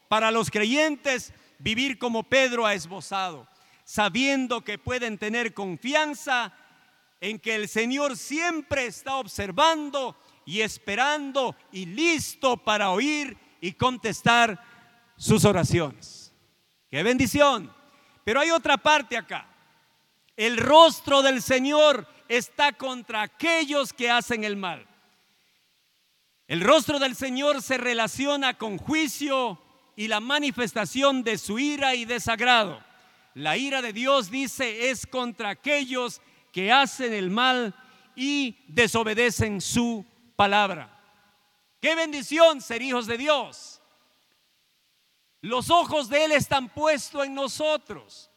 para 0.09 0.31
los 0.31 0.51
creyentes 0.51 1.33
vivir 1.59 1.99
como 1.99 2.23
Pedro 2.23 2.67
ha 2.67 2.75
esbozado, 2.75 3.49
sabiendo 3.85 4.63
que 4.63 4.79
pueden 4.79 5.19
tener 5.19 5.55
confianza 5.55 6.53
en 7.21 7.39
que 7.39 7.55
el 7.55 7.69
Señor 7.69 8.17
siempre 8.17 8.87
está 8.87 9.17
observando 9.17 10.17
y 10.47 10.61
esperando 10.61 11.57
y 11.73 11.87
listo 11.87 12.57
para 12.57 12.91
oír 12.91 13.37
y 13.61 13.73
contestar 13.73 14.63
sus 15.17 15.45
oraciones. 15.45 16.33
Qué 16.91 17.03
bendición. 17.03 17.73
Pero 18.25 18.41
hay 18.41 18.51
otra 18.51 18.77
parte 18.79 19.17
acá. 19.17 19.49
El 20.37 20.57
rostro 20.57 21.23
del 21.23 21.43
Señor 21.43 22.07
está 22.29 22.73
contra 22.73 23.23
aquellos 23.23 23.93
que 23.93 24.11
hacen 24.11 24.45
el 24.45 24.57
mal. 24.57 24.87
El 26.47 26.61
rostro 26.61 26.99
del 26.99 27.17
Señor 27.17 27.63
se 27.63 27.79
relaciona 27.79 28.55
con 28.57 28.79
juicio, 28.79 29.61
y 29.99 30.07
la 30.07 30.21
manifestación 30.21 31.25
de 31.25 31.37
su 31.39 31.59
ira 31.59 31.97
y 31.97 32.05
desagrado. 32.05 32.81
La 33.35 33.57
ira 33.57 33.83
de 33.83 33.93
Dios, 33.93 34.31
dice, 34.31 34.91
es 34.91 35.05
contra 35.09 35.49
aquellos 35.49 36.21
que 36.53 36.71
hacen 36.71 37.13
el 37.13 37.31
mal 37.31 37.75
y 38.15 38.57
desobedecen 38.69 39.61
su 39.61 40.07
palabra. 40.37 40.97
Qué 41.81 41.97
bendición 41.97 42.61
ser 42.61 42.81
hijos 42.81 43.09
de 43.09 43.19
Dios. 43.19 43.83
Los 45.41 45.69
ojos 45.69 46.09
de 46.09 46.27
Él 46.27 46.31
están 46.31 46.69
puestos 46.69 47.27
en 47.27 47.35
nosotros. 47.35 48.31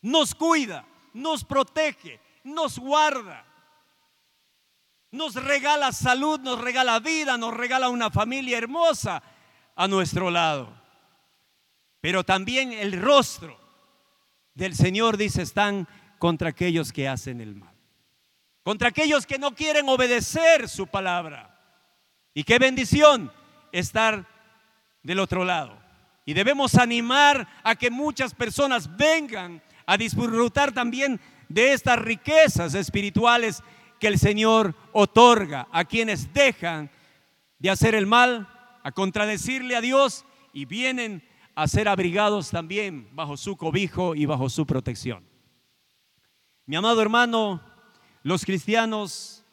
Nos 0.00 0.34
cuida, 0.34 0.86
nos 1.12 1.44
protege, 1.44 2.18
nos 2.44 2.78
guarda. 2.78 3.44
Nos 5.12 5.34
regala 5.34 5.92
salud, 5.92 6.38
nos 6.40 6.60
regala 6.60 6.98
vida, 7.00 7.36
nos 7.36 7.52
regala 7.54 7.88
una 7.88 8.10
familia 8.10 8.58
hermosa 8.58 9.22
a 9.74 9.88
nuestro 9.88 10.30
lado. 10.30 10.72
Pero 12.00 12.24
también 12.24 12.72
el 12.72 13.00
rostro 13.00 13.58
del 14.54 14.74
Señor, 14.74 15.16
dice, 15.16 15.42
están 15.42 15.88
contra 16.18 16.50
aquellos 16.50 16.92
que 16.92 17.08
hacen 17.08 17.40
el 17.40 17.56
mal. 17.56 17.74
Contra 18.62 18.88
aquellos 18.88 19.26
que 19.26 19.38
no 19.38 19.54
quieren 19.54 19.88
obedecer 19.88 20.68
su 20.68 20.86
palabra. 20.86 21.58
Y 22.34 22.44
qué 22.44 22.58
bendición 22.58 23.32
estar 23.72 24.26
del 25.02 25.18
otro 25.18 25.44
lado. 25.44 25.76
Y 26.24 26.34
debemos 26.34 26.76
animar 26.76 27.48
a 27.64 27.74
que 27.74 27.90
muchas 27.90 28.34
personas 28.34 28.96
vengan 28.96 29.62
a 29.86 29.96
disfrutar 29.96 30.72
también 30.72 31.20
de 31.50 31.72
estas 31.72 31.98
riquezas 31.98 32.74
espirituales 32.74 33.62
que 33.98 34.06
el 34.06 34.18
Señor 34.18 34.74
otorga 34.92 35.68
a 35.72 35.84
quienes 35.84 36.32
dejan 36.32 36.90
de 37.58 37.70
hacer 37.70 37.94
el 37.94 38.06
mal, 38.06 38.48
a 38.82 38.92
contradecirle 38.92 39.76
a 39.76 39.82
Dios 39.82 40.24
y 40.54 40.64
vienen 40.64 41.22
a 41.54 41.66
ser 41.66 41.88
abrigados 41.88 42.50
también 42.50 43.08
bajo 43.12 43.36
su 43.36 43.56
cobijo 43.56 44.14
y 44.14 44.24
bajo 44.24 44.48
su 44.48 44.64
protección. 44.64 45.24
Mi 46.66 46.76
amado 46.76 47.02
hermano, 47.02 47.60
los 48.22 48.44
cristianos, 48.44 49.44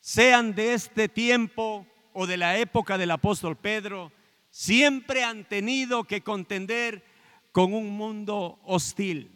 sean 0.00 0.54
de 0.54 0.74
este 0.74 1.08
tiempo 1.08 1.86
o 2.12 2.26
de 2.26 2.36
la 2.36 2.58
época 2.58 2.98
del 2.98 3.12
apóstol 3.12 3.56
Pedro, 3.56 4.12
siempre 4.50 5.22
han 5.22 5.44
tenido 5.48 6.04
que 6.04 6.22
contender 6.22 7.04
con 7.52 7.72
un 7.72 7.90
mundo 7.96 8.58
hostil. 8.64 9.35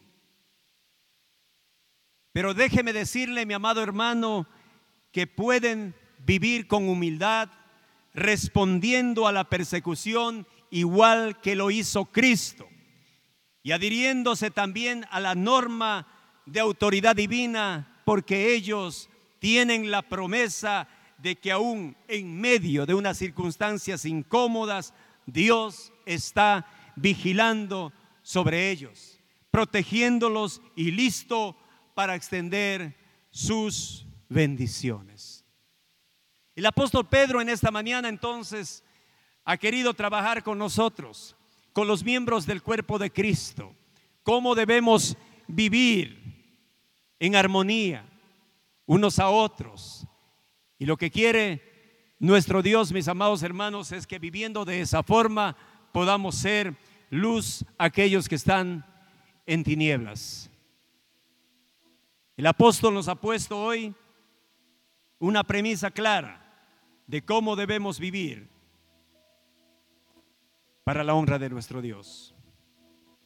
Pero 2.33 2.55
déjeme 2.55 2.93
decirle, 2.93 3.47
mi 3.47 3.55
amado 3.55 3.83
hermano, 3.83 4.47
que 5.12 5.27
pueden 5.27 5.95
vivir 6.25 6.69
con 6.69 6.88
humildad, 6.88 7.49
respondiendo 8.14 9.27
a 9.27 9.33
la 9.33 9.45
persecución 9.45 10.47
igual 10.71 11.40
que 11.40 11.55
lo 11.57 11.71
hizo 11.71 12.07
Cristo 12.07 12.69
y 13.62 13.73
adhiriéndose 13.73 14.51
también 14.51 15.07
a 15.11 15.21
la 15.21 15.35
norma 15.35 16.07
de 16.47 16.61
autoridad 16.61 17.16
divina, 17.16 18.01
porque 18.05 18.55
ellos 18.55 19.09
tienen 19.38 19.90
la 19.90 20.03
promesa 20.03 20.88
de 21.19 21.37
que 21.37 21.53
aún 21.53 21.97
en 22.09 22.40
medio 22.40 22.87
de 22.87 22.95
unas 22.95 23.19
circunstancias 23.19 24.05
incómodas, 24.05 24.95
Dios 25.27 25.93
está 26.07 26.66
vigilando 26.97 27.93
sobre 28.23 28.71
ellos, 28.71 29.21
protegiéndolos 29.51 30.62
y 30.75 30.93
listo 30.93 31.57
para 32.01 32.15
extender 32.15 32.97
sus 33.29 34.07
bendiciones. 34.31 35.45
El 36.55 36.65
apóstol 36.65 37.07
Pedro 37.07 37.43
en 37.43 37.51
esta 37.51 37.71
mañana 37.71 38.09
entonces 38.09 38.83
ha 39.45 39.59
querido 39.59 39.93
trabajar 39.93 40.43
con 40.43 40.57
nosotros, 40.57 41.37
con 41.75 41.87
los 41.87 42.03
miembros 42.03 42.47
del 42.47 42.63
cuerpo 42.63 42.99
de 42.99 43.13
Cristo, 43.13 43.75
cómo 44.23 44.55
debemos 44.55 45.15
vivir 45.47 46.19
en 47.19 47.37
armonía 47.37 48.09
unos 48.87 49.19
a 49.19 49.29
otros. 49.29 50.07
Y 50.79 50.87
lo 50.87 50.97
que 50.97 51.11
quiere 51.11 52.15
nuestro 52.19 52.63
Dios, 52.63 52.93
mis 52.93 53.09
amados 53.09 53.43
hermanos, 53.43 53.93
es 53.93 54.07
que 54.07 54.19
viviendo 54.19 54.65
de 54.65 54.81
esa 54.81 55.03
forma 55.03 55.55
podamos 55.93 56.35
ser 56.37 56.75
luz 57.11 57.63
aquellos 57.77 58.27
que 58.27 58.37
están 58.37 58.87
en 59.45 59.65
tinieblas. 59.65 60.50
El 62.40 62.46
apóstol 62.46 62.94
nos 62.94 63.07
ha 63.09 63.16
puesto 63.16 63.62
hoy 63.62 63.94
una 65.18 65.44
premisa 65.44 65.90
clara 65.90 66.40
de 67.07 67.22
cómo 67.22 67.55
debemos 67.55 68.00
vivir 68.00 68.48
para 70.83 71.05
la 71.05 71.12
honra 71.12 71.38
de 71.38 71.50
nuestro 71.50 71.83
Dios. 71.83 72.35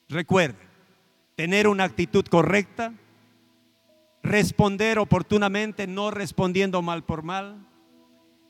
Recuerde, 0.09 0.59
tener 1.37 1.69
una 1.69 1.85
actitud 1.85 2.25
correcta, 2.25 2.93
responder 4.25 4.99
oportunamente, 4.99 5.87
no 5.87 6.11
respondiendo 6.11 6.83
mal 6.83 7.05
por 7.05 7.23
mal, 7.23 7.69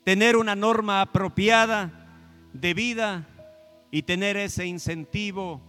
tener 0.03 0.35
una 0.35 0.57
norma 0.57 1.03
apropiada 1.03 2.09
de 2.55 2.73
vida 2.73 3.29
y 3.91 4.05
tener 4.05 4.39
ese 4.39 4.65
incentivo 4.65 5.61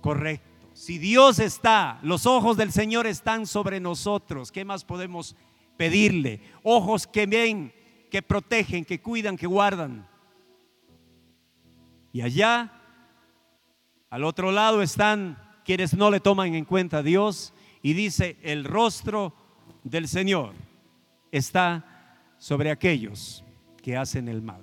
correcto. 0.00 0.53
Si 0.84 0.98
Dios 0.98 1.38
está, 1.38 1.98
los 2.02 2.26
ojos 2.26 2.58
del 2.58 2.70
Señor 2.70 3.06
están 3.06 3.46
sobre 3.46 3.80
nosotros, 3.80 4.52
¿qué 4.52 4.66
más 4.66 4.84
podemos 4.84 5.34
pedirle? 5.78 6.42
Ojos 6.62 7.06
que 7.06 7.24
ven, 7.24 7.72
que 8.10 8.20
protegen, 8.20 8.84
que 8.84 9.00
cuidan, 9.00 9.38
que 9.38 9.46
guardan. 9.46 10.06
Y 12.12 12.20
allá, 12.20 12.70
al 14.10 14.24
otro 14.24 14.52
lado, 14.52 14.82
están 14.82 15.42
quienes 15.64 15.94
no 15.94 16.10
le 16.10 16.20
toman 16.20 16.54
en 16.54 16.66
cuenta 16.66 16.98
a 16.98 17.02
Dios 17.02 17.54
y 17.80 17.94
dice, 17.94 18.36
el 18.42 18.64
rostro 18.64 19.32
del 19.84 20.06
Señor 20.06 20.52
está 21.32 22.26
sobre 22.36 22.70
aquellos 22.70 23.42
que 23.82 23.96
hacen 23.96 24.28
el 24.28 24.42
mal. 24.42 24.60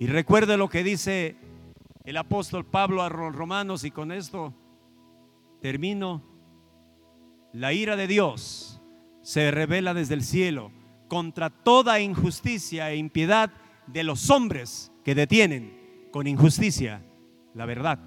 Y 0.00 0.08
recuerde 0.08 0.56
lo 0.56 0.68
que 0.68 0.82
dice 0.82 1.36
el 2.04 2.16
apóstol 2.16 2.66
Pablo 2.66 3.04
a 3.04 3.08
los 3.08 3.32
romanos 3.32 3.84
y 3.84 3.92
con 3.92 4.10
esto 4.10 4.52
termino. 5.60 6.22
La 7.52 7.72
ira 7.72 7.96
de 7.96 8.06
Dios 8.06 8.80
se 9.22 9.50
revela 9.50 9.94
desde 9.94 10.14
el 10.14 10.22
cielo 10.22 10.70
contra 11.08 11.50
toda 11.50 12.00
injusticia 12.00 12.90
e 12.90 12.96
impiedad 12.96 13.50
de 13.86 14.04
los 14.04 14.30
hombres 14.30 14.92
que 15.04 15.14
detienen 15.14 16.08
con 16.12 16.26
injusticia 16.26 17.02
la 17.54 17.66
verdad. 17.66 17.98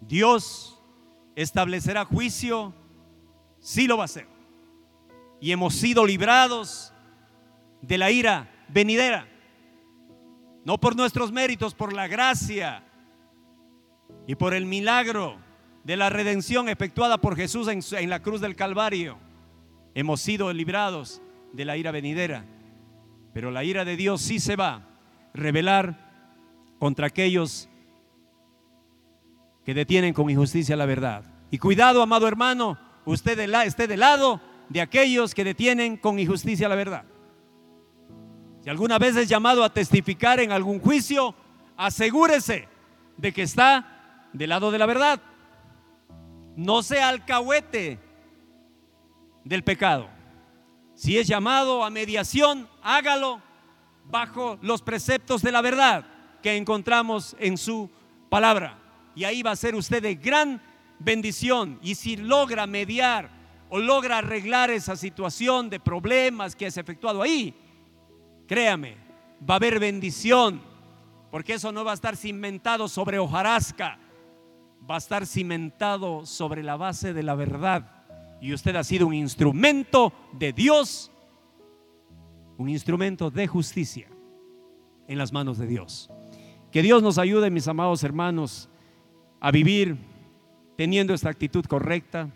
Dios 0.00 0.80
establecerá 1.34 2.04
juicio, 2.04 2.74
sí 3.58 3.86
lo 3.86 3.96
va 3.96 4.04
a 4.04 4.06
hacer. 4.06 4.28
Y 5.40 5.52
hemos 5.52 5.74
sido 5.74 6.06
librados 6.06 6.92
de 7.82 7.98
la 7.98 8.10
ira 8.10 8.50
venidera. 8.68 9.28
No 10.64 10.78
por 10.78 10.96
nuestros 10.96 11.32
méritos, 11.32 11.74
por 11.74 11.92
la 11.92 12.08
gracia 12.08 12.84
y 14.26 14.34
por 14.34 14.54
el 14.54 14.66
milagro 14.66 15.38
de 15.86 15.96
la 15.96 16.10
redención 16.10 16.68
efectuada 16.68 17.18
por 17.18 17.36
Jesús 17.36 17.68
en, 17.68 18.10
la 18.10 18.20
cruz 18.20 18.40
del 18.40 18.56
Calvario. 18.56 19.18
Hemos 19.94 20.20
sido 20.20 20.52
librados 20.52 21.22
de 21.52 21.64
la 21.64 21.76
ira 21.76 21.92
venidera. 21.92 22.44
Pero 23.32 23.52
la 23.52 23.62
ira 23.62 23.84
de 23.84 23.96
Dios 23.96 24.20
sí 24.20 24.40
se 24.40 24.56
va 24.56 24.74
a 24.74 24.82
revelar 25.32 25.96
contra 26.80 27.06
aquellos 27.06 27.68
que 29.64 29.74
detienen 29.74 30.12
con 30.12 30.28
injusticia 30.28 30.74
la 30.74 30.86
verdad. 30.86 31.22
Y 31.52 31.58
cuidado, 31.58 32.02
amado 32.02 32.26
hermano, 32.26 32.76
usted 33.04 33.38
esté 33.38 33.86
del 33.86 34.00
lado 34.00 34.40
de 34.68 34.80
aquellos 34.80 35.36
que 35.36 35.44
detienen 35.44 35.98
con 35.98 36.18
injusticia 36.18 36.68
la 36.68 36.74
verdad. 36.74 37.04
Si 38.64 38.70
alguna 38.70 38.98
vez 38.98 39.14
es 39.14 39.28
llamado 39.28 39.62
a 39.62 39.72
testificar 39.72 40.40
en 40.40 40.50
algún 40.50 40.80
juicio, 40.80 41.32
asegúrese 41.76 42.66
de 43.16 43.32
que 43.32 43.42
está 43.42 44.28
del 44.32 44.50
lado 44.50 44.72
de 44.72 44.78
la 44.80 44.86
verdad. 44.86 45.22
No 46.56 46.82
sea 46.82 47.10
alcahuete 47.10 48.00
del 49.44 49.62
pecado. 49.62 50.08
Si 50.94 51.16
es 51.16 51.28
llamado 51.28 51.84
a 51.84 51.90
mediación, 51.90 52.68
hágalo 52.82 53.40
bajo 54.06 54.58
los 54.62 54.82
preceptos 54.82 55.42
de 55.42 55.52
la 55.52 55.60
verdad 55.60 56.06
que 56.42 56.56
encontramos 56.56 57.36
en 57.38 57.56
su 57.56 57.88
palabra. 58.28 58.78
Y 59.14 59.24
ahí 59.24 59.42
va 59.42 59.52
a 59.52 59.56
ser 59.56 59.76
usted 59.76 60.02
de 60.02 60.16
gran 60.16 60.60
bendición. 60.98 61.78
Y 61.82 61.94
si 61.94 62.16
logra 62.16 62.66
mediar 62.66 63.30
o 63.68 63.78
logra 63.78 64.18
arreglar 64.18 64.70
esa 64.70 64.96
situación 64.96 65.70
de 65.70 65.78
problemas 65.78 66.56
que 66.56 66.66
es 66.66 66.76
efectuado 66.76 67.22
ahí, 67.22 67.54
Créame, 68.46 68.96
va 69.48 69.54
a 69.54 69.56
haber 69.56 69.80
bendición, 69.80 70.62
porque 71.30 71.54
eso 71.54 71.72
no 71.72 71.84
va 71.84 71.90
a 71.90 71.94
estar 71.94 72.16
cimentado 72.16 72.88
sobre 72.88 73.18
hojarasca, 73.18 73.98
va 74.88 74.96
a 74.96 74.98
estar 74.98 75.26
cimentado 75.26 76.26
sobre 76.26 76.62
la 76.62 76.76
base 76.76 77.12
de 77.12 77.22
la 77.22 77.34
verdad. 77.34 78.04
Y 78.40 78.52
usted 78.52 78.76
ha 78.76 78.84
sido 78.84 79.06
un 79.06 79.14
instrumento 79.14 80.12
de 80.32 80.52
Dios, 80.52 81.10
un 82.58 82.68
instrumento 82.68 83.30
de 83.30 83.46
justicia 83.46 84.08
en 85.08 85.18
las 85.18 85.32
manos 85.32 85.58
de 85.58 85.66
Dios. 85.66 86.10
Que 86.70 86.82
Dios 86.82 87.02
nos 87.02 87.18
ayude, 87.18 87.50
mis 87.50 87.68
amados 87.68 88.04
hermanos, 88.04 88.68
a 89.40 89.50
vivir 89.50 89.96
teniendo 90.76 91.14
esta 91.14 91.30
actitud 91.30 91.64
correcta, 91.64 92.30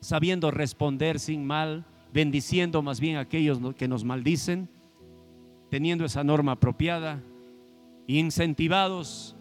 sabiendo 0.00 0.50
responder 0.50 1.18
sin 1.18 1.44
mal, 1.44 1.84
bendiciendo 2.12 2.82
más 2.82 3.00
bien 3.00 3.16
a 3.16 3.20
aquellos 3.20 3.58
que 3.74 3.88
nos 3.88 4.04
maldicen 4.04 4.68
teniendo 5.70 6.04
esa 6.04 6.24
norma 6.24 6.52
apropiada, 6.52 7.22
incentivados 8.06 9.36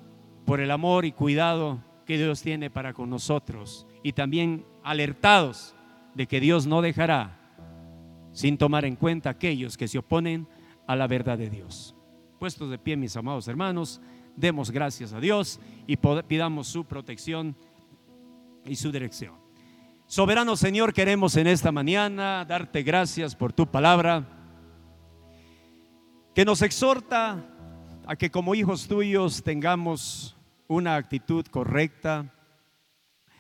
por 0.46 0.60
el 0.60 0.72
amor 0.72 1.06
y 1.06 1.12
cuidado 1.12 1.84
que 2.06 2.18
Dios 2.18 2.42
tiene 2.42 2.70
para 2.70 2.94
con 2.94 3.10
nosotros 3.10 3.88
y 4.04 4.14
también 4.14 4.66
alertados 4.84 5.76
de 6.14 6.28
que 6.28 6.40
Dios 6.40 6.68
no 6.68 6.82
dejará 6.82 7.40
sin 8.32 8.58
tomar 8.58 8.86
en 8.86 8.96
cuenta 8.96 9.30
aquellos 9.30 9.78
que 9.78 9.88
se 9.88 9.98
oponen 9.98 10.48
a 10.88 10.96
la 10.96 11.08
verdad 11.08 11.38
de 11.38 11.50
Dios. 11.50 11.96
Puestos 12.38 12.70
de 12.70 12.78
pie, 12.78 12.96
mis 12.96 13.16
amados 13.16 13.48
hermanos, 13.48 14.02
demos 14.36 14.72
gracias 14.72 15.14
a 15.14 15.20
Dios 15.20 15.60
y 15.88 15.98
pidamos 15.98 16.68
su 16.68 16.86
protección 16.86 17.56
y 18.66 18.76
su 18.76 18.92
dirección. 18.92 19.34
Soberano 20.08 20.56
Señor, 20.56 20.94
queremos 20.94 21.36
en 21.36 21.48
esta 21.48 21.72
mañana 21.72 22.46
darte 22.46 22.84
gracias 22.84 23.36
por 23.36 23.54
tu 23.54 23.66
palabra, 23.66 24.28
que 26.36 26.46
nos 26.46 26.62
exhorta 26.62 27.44
a 28.06 28.16
que 28.16 28.30
como 28.30 28.54
hijos 28.54 28.88
tuyos 28.88 29.42
tengamos 29.42 30.35
una 30.68 30.96
actitud 30.96 31.46
correcta, 31.48 32.34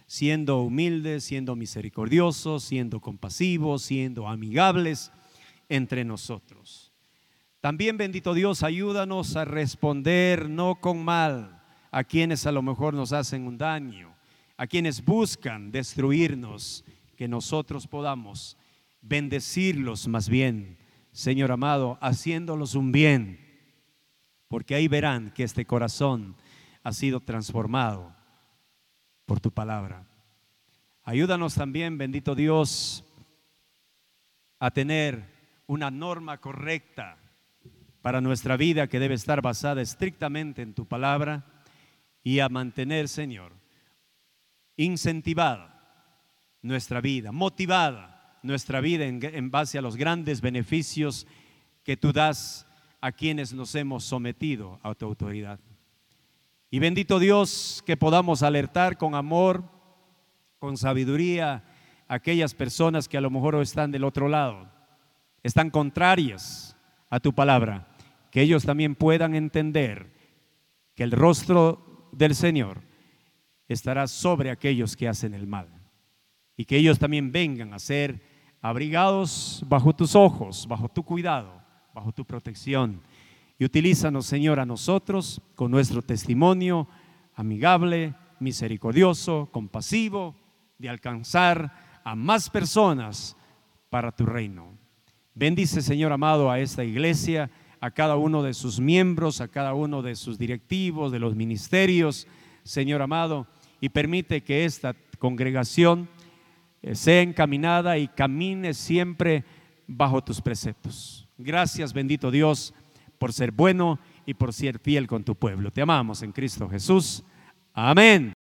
siendo 0.07 0.61
humildes, 0.61 1.23
siendo 1.23 1.55
misericordiosos, 1.55 2.63
siendo 2.63 2.99
compasivos, 2.99 3.83
siendo 3.83 4.27
amigables 4.27 5.11
entre 5.69 6.05
nosotros. 6.05 6.91
También, 7.59 7.97
bendito 7.97 8.33
Dios, 8.33 8.61
ayúdanos 8.61 9.35
a 9.35 9.45
responder 9.45 10.49
no 10.49 10.75
con 10.75 11.03
mal 11.03 11.63
a 11.91 12.03
quienes 12.03 12.45
a 12.45 12.51
lo 12.51 12.61
mejor 12.61 12.93
nos 12.93 13.13
hacen 13.13 13.47
un 13.47 13.57
daño, 13.57 14.13
a 14.57 14.67
quienes 14.67 15.03
buscan 15.03 15.71
destruirnos, 15.71 16.83
que 17.15 17.27
nosotros 17.27 17.87
podamos 17.87 18.57
bendecirlos 19.01 20.07
más 20.07 20.27
bien, 20.27 20.77
Señor 21.11 21.51
amado, 21.51 21.97
haciéndolos 22.01 22.75
un 22.75 22.91
bien, 22.91 23.39
porque 24.49 24.75
ahí 24.75 24.89
verán 24.89 25.31
que 25.31 25.43
este 25.43 25.65
corazón 25.65 26.35
ha 26.85 26.93
sido 26.93 27.19
transformado 27.19 28.15
por 29.25 29.39
tu 29.39 29.49
palabra. 29.49 30.05
Ayúdanos 31.03 31.55
también, 31.55 31.97
bendito 31.97 32.35
Dios, 32.35 33.03
a 34.59 34.69
tener 34.69 35.25
una 35.65 35.89
norma 35.89 36.37
correcta 36.37 37.17
para 38.03 38.21
nuestra 38.21 38.55
vida 38.55 38.85
que 38.85 38.99
debe 38.99 39.15
estar 39.15 39.41
basada 39.41 39.81
estrictamente 39.81 40.61
en 40.61 40.75
tu 40.75 40.85
palabra 40.85 41.43
y 42.23 42.39
a 42.39 42.49
mantener, 42.49 43.09
Señor, 43.09 43.51
incentivada 44.77 45.81
nuestra 46.61 47.01
vida, 47.01 47.31
motivada 47.31 48.37
nuestra 48.43 48.79
vida 48.79 49.05
en, 49.05 49.49
base 49.49 49.79
a 49.79 49.81
los 49.81 49.95
grandes 49.95 50.39
beneficios 50.39 51.25
que 51.83 51.97
tú 51.97 52.13
das 52.13 52.67
a 53.01 53.11
quienes 53.11 53.53
nos 53.53 53.73
hemos 53.73 54.03
sometido 54.03 54.79
a 54.83 54.93
tu 54.93 55.05
autoridad. 55.05 55.59
Y 56.75 56.79
bendito 56.79 57.19
Dios 57.19 57.81
que 57.85 57.95
podamos 57.95 58.43
alertar 58.43 58.97
con 58.97 59.15
amor, 59.15 59.63
con 60.59 60.75
sabiduría 60.75 61.63
a 62.09 62.15
aquellas 62.15 62.53
personas 62.53 63.07
que 63.07 63.15
a 63.15 63.21
lo 63.21 63.29
mejor 63.29 63.55
están 63.61 63.91
del 63.91 64.03
otro 64.03 64.27
lado, 64.27 64.69
están 65.41 65.69
contrarias 65.69 66.75
a 67.09 67.21
tu 67.21 67.31
palabra, 67.31 67.87
que 68.29 68.41
ellos 68.41 68.65
también 68.65 68.93
puedan 68.93 69.35
entender 69.35 70.11
que 70.95 71.03
el 71.03 71.11
rostro 71.11 72.09
del 72.11 72.35
Señor 72.35 72.81
estará 73.69 74.05
sobre 74.05 74.51
aquellos 74.51 74.97
que 74.97 75.07
hacen 75.07 75.33
el 75.33 75.47
mal. 75.47 75.69
Y 76.57 76.65
que 76.65 76.75
ellos 76.75 76.99
también 76.99 77.31
vengan 77.31 77.73
a 77.73 77.79
ser 77.79 78.21
abrigados 78.61 79.63
bajo 79.65 79.95
tus 79.95 80.13
ojos, 80.13 80.67
bajo 80.67 80.89
tu 80.89 81.03
cuidado, 81.03 81.53
bajo 81.93 82.11
tu 82.11 82.25
protección 82.25 83.01
y 83.57 83.65
utilízanos, 83.65 84.25
Señor, 84.25 84.59
a 84.59 84.65
nosotros 84.65 85.41
con 85.55 85.71
nuestro 85.71 86.01
testimonio 86.01 86.87
amigable, 87.35 88.13
misericordioso, 88.39 89.49
compasivo, 89.51 90.35
de 90.77 90.89
alcanzar 90.89 92.01
a 92.03 92.15
más 92.15 92.49
personas 92.49 93.37
para 93.89 94.11
tu 94.11 94.25
reino. 94.25 94.77
Bendice, 95.33 95.81
Señor 95.81 96.11
amado, 96.11 96.51
a 96.51 96.59
esta 96.59 96.83
iglesia, 96.83 97.49
a 97.79 97.91
cada 97.91 98.15
uno 98.17 98.43
de 98.43 98.53
sus 98.53 98.79
miembros, 98.79 99.41
a 99.41 99.47
cada 99.47 99.73
uno 99.73 100.01
de 100.01 100.15
sus 100.15 100.37
directivos, 100.37 101.11
de 101.11 101.19
los 101.19 101.35
ministerios, 101.35 102.27
Señor 102.63 103.01
amado, 103.01 103.47
y 103.79 103.89
permite 103.89 104.41
que 104.41 104.65
esta 104.65 104.95
congregación 105.19 106.09
eh, 106.81 106.95
sea 106.95 107.21
encaminada 107.21 107.97
y 107.97 108.07
camine 108.07 108.73
siempre 108.73 109.45
bajo 109.87 110.23
tus 110.23 110.41
preceptos. 110.41 111.27
Gracias, 111.37 111.93
bendito 111.93 112.31
Dios 112.31 112.73
por 113.17 113.33
ser 113.33 113.51
bueno 113.51 113.99
y 114.25 114.33
por 114.33 114.53
ser 114.53 114.79
fiel 114.79 115.07
con 115.07 115.23
tu 115.23 115.35
pueblo. 115.35 115.71
Te 115.71 115.81
amamos 115.81 116.23
en 116.23 116.31
Cristo 116.31 116.69
Jesús. 116.69 117.23
Amén. 117.73 118.33